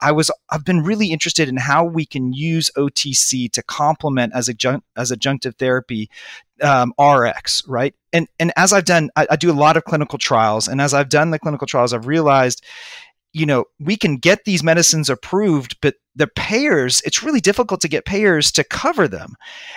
I 0.00 0.12
was 0.12 0.30
I've 0.50 0.64
been 0.64 0.82
really 0.82 1.08
interested 1.08 1.48
in 1.48 1.56
how 1.56 1.84
we 1.84 2.06
can 2.06 2.32
use 2.32 2.70
OTC 2.76 3.50
to 3.52 3.62
complement 3.62 4.32
as 4.34 4.48
a 4.48 4.54
as 4.96 5.10
adjunctive 5.10 5.56
therapy 5.56 6.08
um, 6.62 6.92
RX, 6.98 7.66
right? 7.66 7.94
And 8.12 8.28
and 8.38 8.52
as 8.56 8.72
I've 8.72 8.84
done, 8.84 9.10
I, 9.16 9.26
I, 9.30 9.36
do 9.36 9.50
a 9.50 9.54
lot 9.54 9.76
of 9.76 9.84
clinical 9.84 10.18
trials, 10.18 10.68
and 10.68 10.80
as 10.80 10.94
I've 10.94 11.08
done 11.08 11.30
the 11.30 11.38
clinical 11.38 11.66
trials, 11.66 11.92
I've 11.92 12.06
realized, 12.06 12.64
you 13.32 13.46
know, 13.46 13.64
we 13.80 13.96
can 13.96 14.16
get 14.16 14.44
these 14.44 14.62
medicines 14.62 15.10
approved, 15.10 15.76
but 15.80 15.94
the 16.14 16.26
payers, 16.26 17.00
it's 17.04 17.22
really 17.22 17.40
difficult 17.40 17.80
to 17.80 17.88
get 17.88 18.04
payers 18.04 18.52
to 18.52 18.64
cover 18.64 19.08
them. 19.08 19.34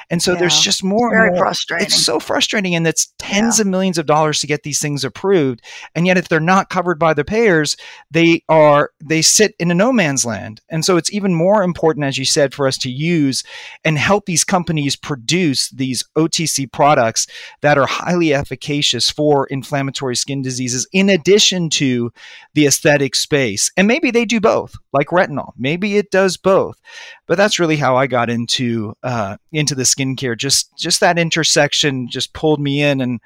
And 0.10 0.22
so 0.22 0.34
yeah. 0.34 0.40
there's 0.40 0.60
just 0.60 0.84
more 0.84 1.08
it's 1.08 1.18
very 1.18 1.30
more, 1.32 1.40
frustrating. 1.40 1.86
It's 1.86 2.04
so 2.04 2.20
frustrating. 2.20 2.76
And 2.76 2.86
it's 2.86 3.14
tens 3.20 3.58
yeah. 3.58 3.64
of 3.64 3.68
millions 3.68 3.98
of 3.98 4.06
dollars 4.06 4.42
to 4.42 4.48
get 4.48 4.64
these 4.64 4.82
things 4.82 5.04
approved. 5.04 5.62
And 5.96 6.06
yet 6.06 6.18
if 6.18 6.28
they're 6.28 6.40
not 6.40 6.70
covered 6.70 7.00
by 7.00 7.14
the 7.14 7.24
payers, 7.24 7.78
they 8.12 8.44
are 8.50 8.92
they 9.04 9.22
sit 9.22 9.56
in 9.60 9.72
a 9.72 9.76
no 9.76 9.94
man's 9.94 10.26
land. 10.26 10.62
And 10.70 10.84
so 10.84 10.98
it's 10.98 11.14
even 11.14 11.34
more 11.34 11.64
important, 11.64 12.06
as 12.06 12.18
you 12.18 12.26
said, 12.26 12.54
for 12.54 12.68
us 12.68 12.78
to 12.80 12.90
use 12.90 13.44
and 13.84 13.98
help 13.98 14.26
these 14.26 14.44
companies 14.44 14.96
produce 14.96 15.70
these 15.70 16.04
OTC 16.18 16.72
products 16.72 17.28
that 17.62 17.78
are 17.78 17.88
highly 17.88 18.34
efficacious 18.34 19.10
for 19.10 19.48
inflammatory 19.48 20.16
skin 20.16 20.42
diseases, 20.42 20.88
in 20.92 21.10
addition 21.10 21.70
to 21.70 22.12
the 22.54 22.66
aesthetic 22.66 23.16
space. 23.16 23.72
And 23.78 23.88
maybe 23.88 24.12
they 24.12 24.26
do 24.26 24.40
both, 24.40 24.76
like 24.96 25.08
retinol. 25.10 25.52
Maybe 25.58 25.98
it 25.98 26.10
does 26.10 26.38
both. 26.38 26.80
But 27.28 27.38
that's 27.38 27.60
really 27.60 27.78
how 27.78 27.96
I 27.98 28.08
got 28.08 28.30
into 28.30 28.96
uh, 29.04 29.38
into 29.52 29.76
the 29.76 29.84
skincare. 29.84 30.38
Just 30.38 30.76
just 30.78 31.00
that 31.02 31.20
intersection 31.20 32.08
just 32.10 32.34
pulled 32.34 32.60
me 32.60 32.82
in, 32.82 33.02
and 33.02 33.20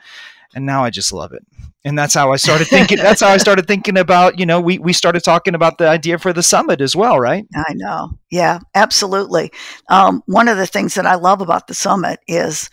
and 0.53 0.65
now 0.65 0.83
I 0.83 0.89
just 0.89 1.13
love 1.13 1.33
it. 1.33 1.45
And 1.85 1.97
that's 1.97 2.13
how 2.13 2.33
I 2.33 2.35
started 2.35 2.67
thinking. 2.67 2.97
that's 2.97 3.21
how 3.21 3.29
I 3.29 3.37
started 3.37 3.67
thinking 3.67 3.97
about. 3.97 4.37
You 4.37 4.45
know, 4.45 4.59
we 4.59 4.79
we 4.79 4.91
started 4.91 5.23
talking 5.23 5.55
about 5.55 5.77
the 5.77 5.87
idea 5.87 6.17
for 6.17 6.33
the 6.33 6.43
summit 6.43 6.81
as 6.81 6.95
well, 6.95 7.19
right? 7.19 7.45
I 7.55 7.73
know. 7.75 8.11
Yeah, 8.29 8.59
absolutely. 8.75 9.51
Um, 9.89 10.23
one 10.25 10.47
of 10.47 10.57
the 10.57 10.67
things 10.67 10.95
that 10.95 11.05
I 11.05 11.15
love 11.15 11.41
about 11.41 11.67
the 11.67 11.73
summit 11.73 12.19
is 12.27 12.69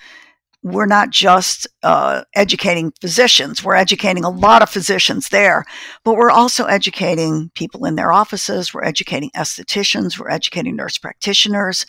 we're 0.67 0.87
not 0.87 1.11
just 1.11 1.69
uh, 1.85 2.23
educating 2.35 2.93
physicians, 3.01 3.63
we're 3.63 3.77
educating 3.77 4.25
a 4.25 4.31
lot 4.31 4.63
of 4.63 4.69
physicians 4.69 5.29
there, 5.29 5.65
but 6.03 6.17
we're 6.17 6.31
also 6.31 6.65
educating 6.65 7.51
people 7.55 7.85
in 7.85 7.95
their 7.95 8.11
offices, 8.11 8.75
we're 8.75 8.83
educating 8.83 9.31
estheticians, 9.37 10.19
we're 10.19 10.29
educating 10.29 10.75
nurse 10.75 10.99
practitioners, 10.99 11.87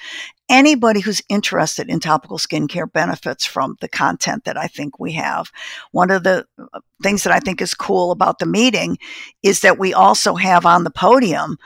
anybody 0.47 0.99
who's 0.99 1.23
interested 1.27 1.89
in 1.89 1.99
topical 1.99 2.37
skincare 2.37 2.91
benefits 2.91 3.45
from 3.45 3.77
the 3.81 3.89
content 3.89 4.43
that 4.43 4.57
I 4.57 4.67
think 4.67 4.99
we 4.99 5.13
have. 5.13 5.51
One 5.91 6.11
of 6.11 6.23
the 6.23 6.45
uh, 6.59 6.79
things 7.01 7.23
that 7.23 7.33
I 7.33 7.39
think 7.39 7.61
is 7.63 7.73
cool 7.73 8.11
about 8.11 8.37
the 8.37 8.45
meeting 8.45 8.99
is 9.41 9.61
that 9.61 9.79
we 9.79 9.91
also 9.95 10.35
have 10.35 10.67
on 10.67 10.83
the 10.83 10.91
podium 10.91 11.57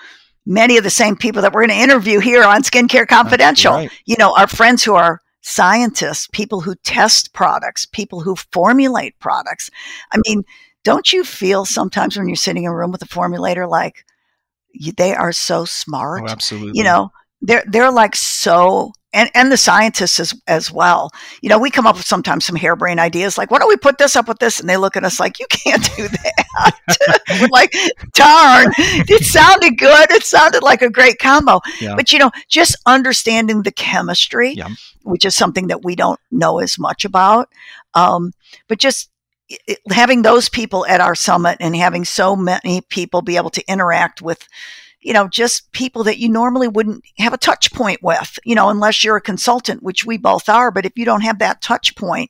many 0.46 0.78
of 0.78 0.86
the 0.86 0.90
same 0.90 1.18
people 1.18 1.42
that 1.42 1.52
we're 1.52 1.68
going 1.68 1.78
to 1.78 1.84
interview 1.84 2.20
here 2.20 2.44
on 2.44 2.64
Skincare 2.64 3.08
Confidential. 3.08 3.74
Right. 3.74 3.92
You 4.06 4.16
know, 4.18 4.34
our 4.38 4.48
friends 4.48 4.82
who 4.82 4.96
are 4.96 5.20
scientists, 5.42 6.28
people 6.32 6.62
who 6.62 6.76
test 6.76 7.34
products, 7.34 7.86
people 7.86 8.22
who 8.22 8.36
formulate 8.52 9.18
products. 9.20 9.70
I 10.12 10.20
mean, 10.26 10.44
don't 10.84 11.12
you 11.12 11.24
feel 11.24 11.66
sometimes 11.66 12.18
when 12.18 12.28
you're 12.28 12.36
sitting 12.36 12.64
in 12.64 12.72
a 12.72 12.76
room 12.76 12.92
with 12.92 13.02
a 13.02 13.08
formulator 13.08 13.70
like 13.70 14.06
they 14.98 15.14
are 15.14 15.32
so 15.32 15.62
oh, 15.62 15.66
smart? 15.66 16.24
Oh, 16.24 16.32
absolutely. 16.32 16.78
You 16.78 16.84
know, 16.84 17.12
they're 17.42 17.64
they're 17.68 17.92
like 17.92 18.16
so 18.16 18.92
and, 19.14 19.30
and 19.34 19.52
the 19.52 19.58
scientists 19.58 20.20
as, 20.20 20.34
as 20.48 20.72
well. 20.72 21.12
You 21.42 21.50
know, 21.50 21.60
we 21.60 21.70
come 21.70 21.86
up 21.86 21.98
with 21.98 22.06
sometimes 22.06 22.46
some 22.46 22.56
harebrained 22.56 23.00
ideas 23.00 23.38
like, 23.38 23.52
why 23.52 23.60
don't 23.60 23.68
we 23.68 23.78
put 23.78 23.98
this 23.98 24.16
up 24.16 24.28
with 24.28 24.40
this? 24.40 24.60
And 24.60 24.70
they 24.70 24.78
look 24.78 24.96
at 24.96 25.04
us 25.04 25.20
like, 25.20 25.40
you 25.40 25.48
can't 25.50 25.84
do 25.96 26.08
that. 26.08 26.78
Like, 27.52 27.74
darn, 28.14 28.72
it 28.78 29.26
sounded 29.26 29.78
good. 29.78 30.12
It 30.12 30.24
sounded 30.24 30.64
like 30.64 30.82
a 30.82 30.90
great 30.90 31.18
combo. 31.20 31.60
Yeah. 31.80 31.96
But, 31.96 32.12
you 32.12 32.20
know, 32.20 32.32
just 32.50 32.76
understanding 32.86 33.64
the 33.64 33.72
chemistry, 33.72 34.52
yeah. 34.52 34.70
which 35.04 35.26
is 35.26 35.36
something 35.36 35.68
that 35.68 35.84
we 35.84 35.96
don't 35.96 36.20
know 36.30 36.60
as 36.60 36.78
much 36.78 37.04
about. 37.04 37.50
Um, 37.94 38.34
but 38.68 38.80
just 38.80 39.10
having 39.90 40.22
those 40.22 40.50
people 40.50 40.86
at 40.86 41.02
our 41.02 41.16
summit 41.16 41.58
and 41.60 41.76
having 41.76 42.06
so 42.06 42.36
many 42.36 42.82
people 42.90 43.22
be 43.22 43.38
able 43.38 43.50
to 43.52 43.72
interact 43.72 44.22
with 44.22 44.48
you 45.02 45.14
know, 45.14 45.28
just 45.28 45.72
people 45.72 46.04
that 46.04 46.20
you 46.20 46.30
normally 46.30 46.68
wouldn't 46.68 47.04
have 47.18 47.34
a 47.34 47.38
touch 47.38 47.74
point 47.74 48.04
with, 48.04 48.38
you 48.46 48.54
know, 48.54 48.70
unless 48.70 49.04
you're 49.04 49.16
a 49.16 49.22
consultant, 49.22 49.82
which 49.82 50.06
we 50.06 50.18
both 50.18 50.48
are. 50.48 50.70
But 50.70 50.86
if 50.86 50.94
you 50.96 51.06
don't 51.06 51.22
have 51.22 51.40
that 51.40 51.62
touch 51.62 51.96
point, 51.96 52.30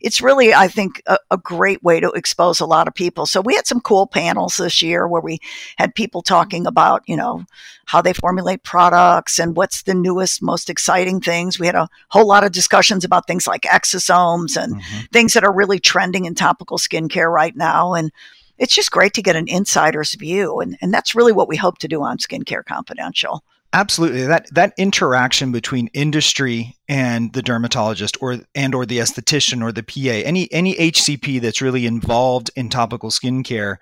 it's 0.00 0.20
really, 0.20 0.54
I 0.54 0.68
think, 0.68 1.02
a, 1.06 1.18
a, 1.32 1.36
great 1.36 1.82
way 1.82 1.98
to 1.98 2.10
expose 2.12 2.60
a 2.60 2.66
lot 2.66 2.86
of 2.86 2.94
people. 2.94 3.26
So 3.26 3.40
we 3.40 3.56
had 3.56 3.66
some 3.66 3.80
cool 3.80 4.06
panels 4.06 4.56
this 4.56 4.80
year 4.80 5.08
where 5.08 5.20
we 5.20 5.40
had 5.76 5.96
people 5.96 6.22
talking 6.22 6.66
about, 6.66 7.02
you 7.06 7.16
know, 7.16 7.44
how 7.86 8.00
they 8.00 8.12
formulate 8.12 8.62
products 8.62 9.40
and 9.40 9.56
what's 9.56 9.82
the 9.82 9.94
newest, 9.94 10.42
most 10.42 10.70
exciting 10.70 11.20
things. 11.20 11.58
We 11.58 11.66
had 11.66 11.74
a 11.74 11.88
whole 12.08 12.26
lot 12.26 12.44
of 12.44 12.52
discussions 12.52 13.04
about 13.04 13.26
things 13.26 13.48
like 13.48 13.62
exosomes 13.62 14.56
and 14.56 14.76
mm-hmm. 14.76 15.00
things 15.12 15.34
that 15.34 15.44
are 15.44 15.52
really 15.52 15.80
trending 15.80 16.26
in 16.26 16.36
topical 16.36 16.78
skincare 16.78 17.30
right 17.30 17.56
now. 17.56 17.94
And 17.94 18.12
it's 18.58 18.74
just 18.74 18.90
great 18.90 19.14
to 19.14 19.22
get 19.22 19.36
an 19.36 19.48
insider's 19.48 20.14
view. 20.14 20.60
And, 20.60 20.76
and 20.80 20.92
that's 20.92 21.14
really 21.14 21.32
what 21.32 21.48
we 21.48 21.56
hope 21.56 21.78
to 21.78 21.88
do 21.88 22.02
on 22.02 22.18
Skincare 22.18 22.64
Confidential. 22.64 23.42
Absolutely. 23.74 24.26
That 24.26 24.52
that 24.52 24.74
interaction 24.76 25.50
between 25.50 25.88
industry 25.94 26.76
and 26.88 27.32
the 27.32 27.40
dermatologist 27.40 28.18
or 28.20 28.40
and 28.54 28.74
or 28.74 28.84
the 28.84 28.98
esthetician 28.98 29.62
or 29.62 29.72
the 29.72 29.82
PA, 29.82 30.28
any 30.28 30.52
any 30.52 30.74
HCP 30.74 31.40
that's 31.40 31.62
really 31.62 31.86
involved 31.86 32.50
in 32.54 32.68
topical 32.68 33.08
skincare, 33.08 33.76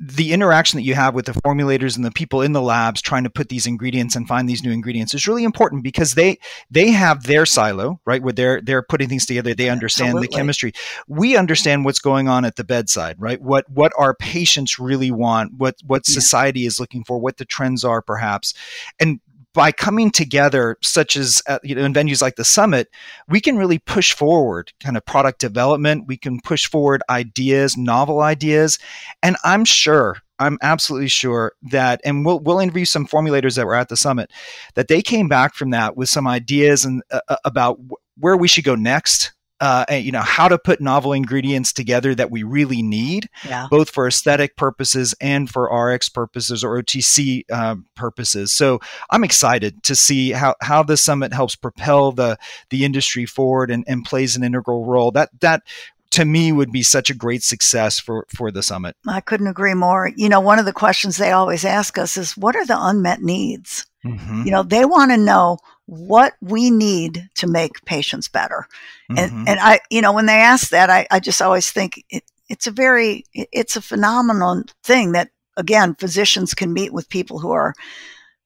the 0.00 0.32
interaction 0.32 0.78
that 0.78 0.84
you 0.84 0.94
have 0.94 1.14
with 1.14 1.26
the 1.26 1.32
formulators 1.32 1.94
and 1.94 2.04
the 2.04 2.10
people 2.10 2.40
in 2.40 2.52
the 2.52 2.62
labs 2.62 3.02
trying 3.02 3.24
to 3.24 3.30
put 3.30 3.50
these 3.50 3.66
ingredients 3.66 4.16
and 4.16 4.26
find 4.26 4.48
these 4.48 4.62
new 4.62 4.72
ingredients 4.72 5.12
is 5.12 5.28
really 5.28 5.44
important 5.44 5.84
because 5.84 6.14
they 6.14 6.38
they 6.70 6.90
have 6.90 7.24
their 7.24 7.44
silo 7.44 8.00
right 8.06 8.22
where 8.22 8.32
they're 8.32 8.60
they're 8.62 8.82
putting 8.82 9.10
things 9.10 9.26
together 9.26 9.52
they 9.52 9.68
understand 9.68 10.08
Absolutely. 10.08 10.28
the 10.28 10.32
chemistry 10.32 10.72
we 11.06 11.36
understand 11.36 11.84
what's 11.84 11.98
going 11.98 12.28
on 12.28 12.46
at 12.46 12.56
the 12.56 12.64
bedside 12.64 13.16
right 13.18 13.42
what 13.42 13.68
what 13.68 13.92
our 13.98 14.14
patients 14.14 14.78
really 14.78 15.10
want 15.10 15.52
what 15.58 15.76
what 15.84 16.02
yeah. 16.08 16.14
society 16.14 16.64
is 16.64 16.80
looking 16.80 17.04
for 17.04 17.18
what 17.18 17.36
the 17.36 17.44
trends 17.44 17.84
are 17.84 18.00
perhaps 18.00 18.54
and 18.98 19.20
by 19.54 19.72
coming 19.72 20.10
together, 20.10 20.76
such 20.82 21.16
as 21.16 21.40
at, 21.48 21.64
you 21.64 21.74
know 21.74 21.84
in 21.84 21.94
venues 21.94 22.20
like 22.20 22.36
the 22.36 22.44
summit, 22.44 22.88
we 23.28 23.40
can 23.40 23.56
really 23.56 23.78
push 23.78 24.12
forward 24.12 24.72
kind 24.80 24.96
of 24.96 25.06
product 25.06 25.40
development. 25.40 26.04
We 26.06 26.16
can 26.18 26.40
push 26.40 26.66
forward 26.66 27.02
ideas, 27.08 27.76
novel 27.76 28.20
ideas, 28.20 28.78
and 29.22 29.36
I'm 29.44 29.64
sure 29.64 30.16
I'm 30.38 30.58
absolutely 30.62 31.08
sure 31.08 31.52
that, 31.70 32.00
and 32.04 32.26
we'll 32.26 32.40
we'll 32.40 32.58
interview 32.58 32.84
some 32.84 33.06
formulators 33.06 33.56
that 33.56 33.66
were 33.66 33.76
at 33.76 33.88
the 33.88 33.96
summit, 33.96 34.30
that 34.74 34.88
they 34.88 35.00
came 35.00 35.28
back 35.28 35.54
from 35.54 35.70
that 35.70 35.96
with 35.96 36.08
some 36.08 36.26
ideas 36.26 36.84
and 36.84 37.02
uh, 37.10 37.20
uh 37.28 37.36
about 37.44 37.78
where 38.18 38.36
we 38.36 38.48
should 38.48 38.64
go 38.64 38.74
next 38.74 39.32
uh, 39.64 39.86
you 39.94 40.12
know 40.12 40.20
how 40.20 40.46
to 40.46 40.58
put 40.58 40.78
novel 40.78 41.14
ingredients 41.14 41.72
together 41.72 42.14
that 42.14 42.30
we 42.30 42.42
really 42.42 42.82
need, 42.82 43.30
yeah. 43.48 43.66
both 43.70 43.88
for 43.88 44.06
aesthetic 44.06 44.56
purposes 44.56 45.14
and 45.22 45.48
for 45.48 45.64
RX 45.74 46.10
purposes 46.10 46.62
or 46.62 46.82
OTC 46.82 47.44
uh, 47.50 47.76
purposes. 47.94 48.52
So 48.52 48.80
I'm 49.08 49.24
excited 49.24 49.82
to 49.84 49.94
see 49.94 50.32
how 50.32 50.54
how 50.60 50.82
the 50.82 50.98
summit 50.98 51.32
helps 51.32 51.56
propel 51.56 52.12
the 52.12 52.36
the 52.68 52.84
industry 52.84 53.24
forward 53.24 53.70
and, 53.70 53.84
and 53.88 54.04
plays 54.04 54.36
an 54.36 54.44
integral 54.44 54.84
role. 54.84 55.10
That 55.12 55.30
that 55.40 55.62
to 56.10 56.26
me 56.26 56.52
would 56.52 56.70
be 56.70 56.82
such 56.82 57.08
a 57.08 57.14
great 57.14 57.42
success 57.42 57.98
for 57.98 58.26
for 58.28 58.50
the 58.50 58.62
summit. 58.62 58.96
I 59.08 59.22
couldn't 59.22 59.46
agree 59.46 59.72
more. 59.72 60.10
You 60.14 60.28
know, 60.28 60.40
one 60.40 60.58
of 60.58 60.66
the 60.66 60.74
questions 60.74 61.16
they 61.16 61.32
always 61.32 61.64
ask 61.64 61.96
us 61.96 62.18
is 62.18 62.36
what 62.36 62.54
are 62.54 62.66
the 62.66 62.76
unmet 62.78 63.22
needs? 63.22 63.86
Mm-hmm. 64.04 64.42
You 64.44 64.50
know, 64.50 64.62
they 64.62 64.84
want 64.84 65.10
to 65.12 65.16
know 65.16 65.56
what 65.86 66.34
we 66.40 66.70
need 66.70 67.28
to 67.36 67.46
make 67.46 67.84
patients 67.84 68.28
better. 68.28 68.66
Mhm. 69.10 69.18
And, 69.18 69.48
and 69.48 69.60
I, 69.60 69.80
you 69.90 70.00
know, 70.00 70.12
when 70.12 70.26
they 70.26 70.32
ask 70.38 70.70
that, 70.70 70.88
I, 70.90 71.06
I 71.10 71.20
just 71.20 71.42
always 71.42 71.70
think 71.70 72.02
it, 72.10 72.24
it's 72.48 72.66
a 72.66 72.70
very, 72.70 73.24
it- 73.34 73.48
it's 73.52 73.76
a 73.76 73.82
phenomenal 73.82 74.62
thing 74.82 75.12
that, 75.12 75.30
again, 75.56 75.94
physicians 75.94 76.54
can 76.54 76.72
meet 76.72 76.92
with 76.92 77.08
people 77.10 77.38
who 77.38 77.50
are, 77.52 77.74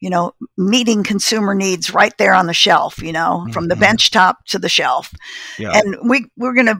you 0.00 0.10
know, 0.10 0.32
meeting 0.56 1.02
consumer 1.04 1.54
needs 1.54 1.94
right 1.94 2.16
there 2.18 2.34
on 2.34 2.46
the 2.46 2.54
shelf, 2.54 2.98
you 3.02 3.12
know, 3.12 3.46
from 3.52 3.68
the 3.68 3.74
Mhm. 3.76 3.80
bench 3.80 4.10
top 4.10 4.44
to 4.46 4.58
the 4.58 4.68
shelf. 4.68 5.12
yeah. 5.58 5.72
And 5.78 5.96
we, 6.08 6.26
we're 6.36 6.54
going 6.54 6.66
to 6.66 6.78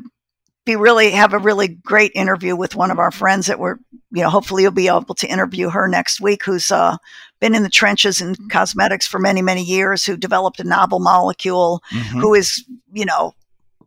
be 0.66 0.76
really, 0.76 1.10
have 1.12 1.32
a 1.32 1.38
really 1.38 1.68
great 1.68 2.12
interview 2.14 2.54
with 2.54 2.76
one 2.76 2.90
of 2.90 2.98
our 2.98 3.10
friends 3.10 3.46
that 3.46 3.58
we're, 3.58 3.76
you 4.10 4.22
know, 4.22 4.28
hopefully 4.28 4.62
you'll 4.64 4.72
be 4.72 4.88
able 4.88 5.14
to 5.14 5.26
interview 5.26 5.70
her 5.70 5.88
next 5.88 6.20
week, 6.20 6.44
who's, 6.44 6.70
uh, 6.70 6.96
been 7.40 7.54
in 7.54 7.62
the 7.62 7.68
trenches 7.68 8.20
in 8.20 8.34
cosmetics 8.48 9.06
for 9.06 9.18
many, 9.18 9.42
many 9.42 9.62
years, 9.62 10.04
who 10.04 10.16
developed 10.16 10.60
a 10.60 10.64
novel 10.64 10.98
molecule 10.98 11.82
Mhm. 11.92 12.20
who 12.20 12.34
is, 12.34 12.64
you 12.92 13.04
know, 13.04 13.34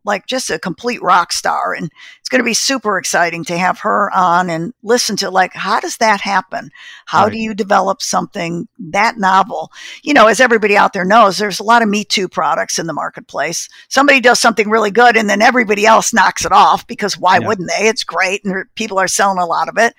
like 0.04 0.26
just 0.26 0.50
a 0.50 0.58
complete 0.58 1.00
rock 1.04 1.32
star. 1.32 1.76
And 1.76 1.92
it's 2.20 2.28
going 2.30 2.40
to 2.40 2.44
be 2.46 2.56
super 2.56 2.98
exciting 2.98 3.44
to 3.46 3.58
have 3.58 3.78
her 3.82 4.10
on 4.16 4.50
and 4.50 4.74
listen 4.82 5.16
to 5.18 5.30
like, 5.30 5.54
how 5.54 5.80
does 5.80 5.98
that 5.98 6.22
happen? 6.22 6.72
How 7.06 7.26
Right. 7.26 7.34
do 7.34 7.38
you 7.38 7.54
develop 7.54 8.02
something 8.02 8.68
that 8.80 9.18
novel? 9.20 9.72
You 10.02 10.16
know, 10.16 10.26
as 10.26 10.40
everybody 10.40 10.76
out 10.76 10.94
there 10.94 11.06
knows, 11.06 11.38
there's 11.38 11.60
a 11.60 11.64
lot 11.64 11.84
of 11.84 11.90
Me 11.90 12.04
Too 12.04 12.28
products 12.28 12.80
in 12.80 12.88
the 12.88 12.94
marketplace. 12.94 13.70
Somebody 13.90 14.20
does 14.22 14.40
something 14.40 14.72
really 14.72 14.90
good 14.90 15.16
and 15.16 15.30
then 15.30 15.42
everybody 15.42 15.86
else 15.86 16.14
knocks 16.14 16.46
it 16.46 16.52
off 16.52 16.88
because 16.88 17.16
why 17.20 17.38
Yeah. 17.40 17.48
wouldn't 17.48 17.70
they? 17.70 17.88
It's 17.88 18.04
great 18.04 18.44
and 18.44 18.66
people 18.74 18.98
are 18.98 19.08
selling 19.08 19.38
a 19.38 19.46
lot 19.46 19.70
of 19.70 19.78
it. 19.78 19.94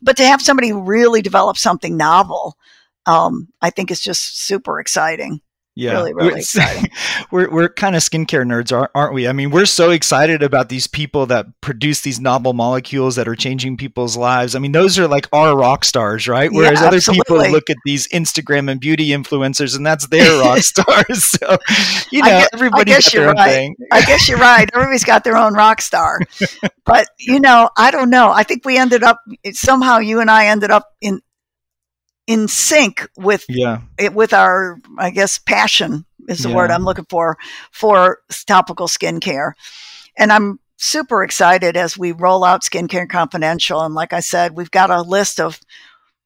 But 0.00 0.16
to 0.18 0.24
have 0.26 0.40
somebody 0.40 0.68
who 0.68 0.82
really 0.82 1.20
develop 1.22 1.58
something 1.58 1.96
novel, 1.96 2.56
um, 3.06 3.48
I 3.60 3.70
think 3.70 3.90
is 3.90 4.00
just 4.00 4.40
super 4.40 4.80
exciting. 4.80 5.40
Yeah, 5.74 5.92
Really, 5.92 6.12
really 6.12 6.28
We're- 6.32 6.38
exciting. 6.40 6.90
We're 7.30 7.50
we're 7.50 7.68
kind 7.70 7.96
of 7.96 8.02
skincare 8.02 8.44
nerds, 8.44 8.76
aren't 8.76 8.90
aren't 8.94 9.14
we? 9.14 9.26
I 9.26 9.32
mean, 9.32 9.50
we're 9.50 9.64
so 9.64 9.88
excited 9.88 10.42
about 10.42 10.68
these 10.68 10.86
people 10.86 11.24
that 11.26 11.46
produce 11.62 12.02
these 12.02 12.20
novel 12.20 12.52
molecules 12.52 13.16
that 13.16 13.26
are 13.26 13.34
changing 13.34 13.78
people's 13.78 14.14
lives. 14.14 14.54
I 14.54 14.58
mean, 14.58 14.72
those 14.72 14.98
are 14.98 15.08
like 15.08 15.28
our 15.32 15.56
rock 15.56 15.86
stars, 15.86 16.28
right? 16.28 16.50
Yeah, 16.52 16.58
Whereas 16.58 16.82
other 16.82 17.00
people 17.00 17.38
look 17.38 17.70
at 17.70 17.78
these 17.86 18.06
Instagram 18.08 18.70
and 18.70 18.82
beauty 18.82 19.08
influencers, 19.08 19.74
and 19.74 19.86
that's 19.86 20.06
their 20.08 20.42
rock 20.42 20.58
stars. 20.72 21.24
So, 21.24 21.56
you 22.10 22.20
know, 22.20 22.28
guess- 22.28 22.48
everybody's 22.52 23.04
got 23.08 23.12
their 23.12 23.28
own 23.30 23.36
right. 23.36 23.50
thing. 23.50 23.76
I 23.90 24.02
guess 24.04 24.28
you're 24.28 24.36
right. 24.38 24.68
Everybody's 24.74 25.04
got 25.04 25.24
their 25.24 25.38
own 25.38 25.54
rock 25.54 25.80
star. 25.80 26.20
but, 26.84 27.06
you 27.18 27.40
know, 27.40 27.70
I 27.78 27.90
don't 27.90 28.10
know. 28.10 28.30
I 28.30 28.42
think 28.42 28.66
we 28.66 28.76
ended 28.76 29.02
up 29.02 29.20
somehow 29.52 30.00
you 30.00 30.20
and 30.20 30.30
I 30.30 30.48
ended 30.48 30.70
up 30.70 30.84
in 31.00 31.22
in 32.26 32.48
sync 32.48 33.08
with 33.16 33.44
Yeah, 33.48 33.82
it 33.98 34.14
with 34.14 34.32
our 34.32 34.78
I 34.98 35.10
guess 35.10 35.38
passion 35.38 36.04
is 36.28 36.40
the 36.40 36.50
word 36.50 36.70
I'm 36.70 36.84
looking 36.84 37.06
for 37.08 37.36
for 37.72 38.20
topical 38.46 38.86
skincare. 38.86 39.52
And 40.16 40.32
I'm 40.32 40.60
super 40.76 41.22
excited 41.22 41.76
as 41.76 41.96
we 41.96 42.12
roll 42.12 42.44
out 42.44 42.62
Skincare 42.62 43.08
Confidential. 43.08 43.80
And 43.80 43.94
like 43.94 44.12
I 44.12 44.20
said, 44.20 44.56
we've 44.56 44.70
got 44.70 44.90
a 44.90 45.02
list 45.02 45.40
of 45.40 45.60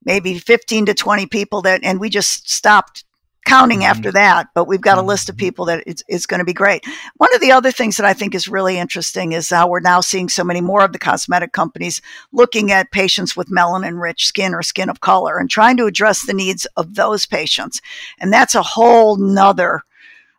maybe 0.04 0.38
15 0.38 0.86
to 0.86 0.94
20 0.94 1.26
people 1.26 1.62
that 1.62 1.80
and 1.82 2.00
we 2.00 2.08
just 2.08 2.48
stopped 2.50 3.04
counting 3.46 3.80
Mhm. 3.80 3.86
after 3.86 4.12
that, 4.12 4.48
but 4.54 4.66
we've 4.68 4.80
got 4.82 4.98
a 4.98 5.02
list 5.02 5.28
of 5.30 5.36
people 5.36 5.64
that 5.64 5.82
it's, 5.86 6.02
it's 6.08 6.26
going 6.26 6.40
to 6.40 6.44
be 6.44 6.52
great. 6.52 6.84
One 7.16 7.34
of 7.34 7.40
the 7.40 7.52
other 7.52 7.70
things 7.72 7.96
that 7.96 8.04
I 8.04 8.12
think 8.12 8.34
is 8.34 8.48
really 8.48 8.76
interesting 8.76 9.32
is 9.32 9.48
how 9.48 9.68
we're 9.68 9.80
now 9.80 10.00
seeing 10.02 10.28
so 10.28 10.44
many 10.44 10.60
more 10.60 10.84
of 10.84 10.92
the 10.92 10.98
cosmetic 10.98 11.52
companies 11.52 12.02
looking 12.32 12.72
at 12.72 12.90
patients 12.90 13.36
with 13.36 13.48
melanin 13.48 14.00
rich 14.02 14.26
skin 14.26 14.52
or 14.52 14.62
skin 14.62 14.90
of 14.90 15.00
color 15.00 15.38
and 15.38 15.48
trying 15.48 15.76
to 15.78 15.86
address 15.86 16.26
the 16.26 16.34
needs 16.34 16.66
of 16.76 16.96
those 16.96 17.24
patients. 17.24 17.80
And 18.18 18.32
that's 18.32 18.54
a 18.54 18.62
whole 18.62 19.16
nother 19.16 19.82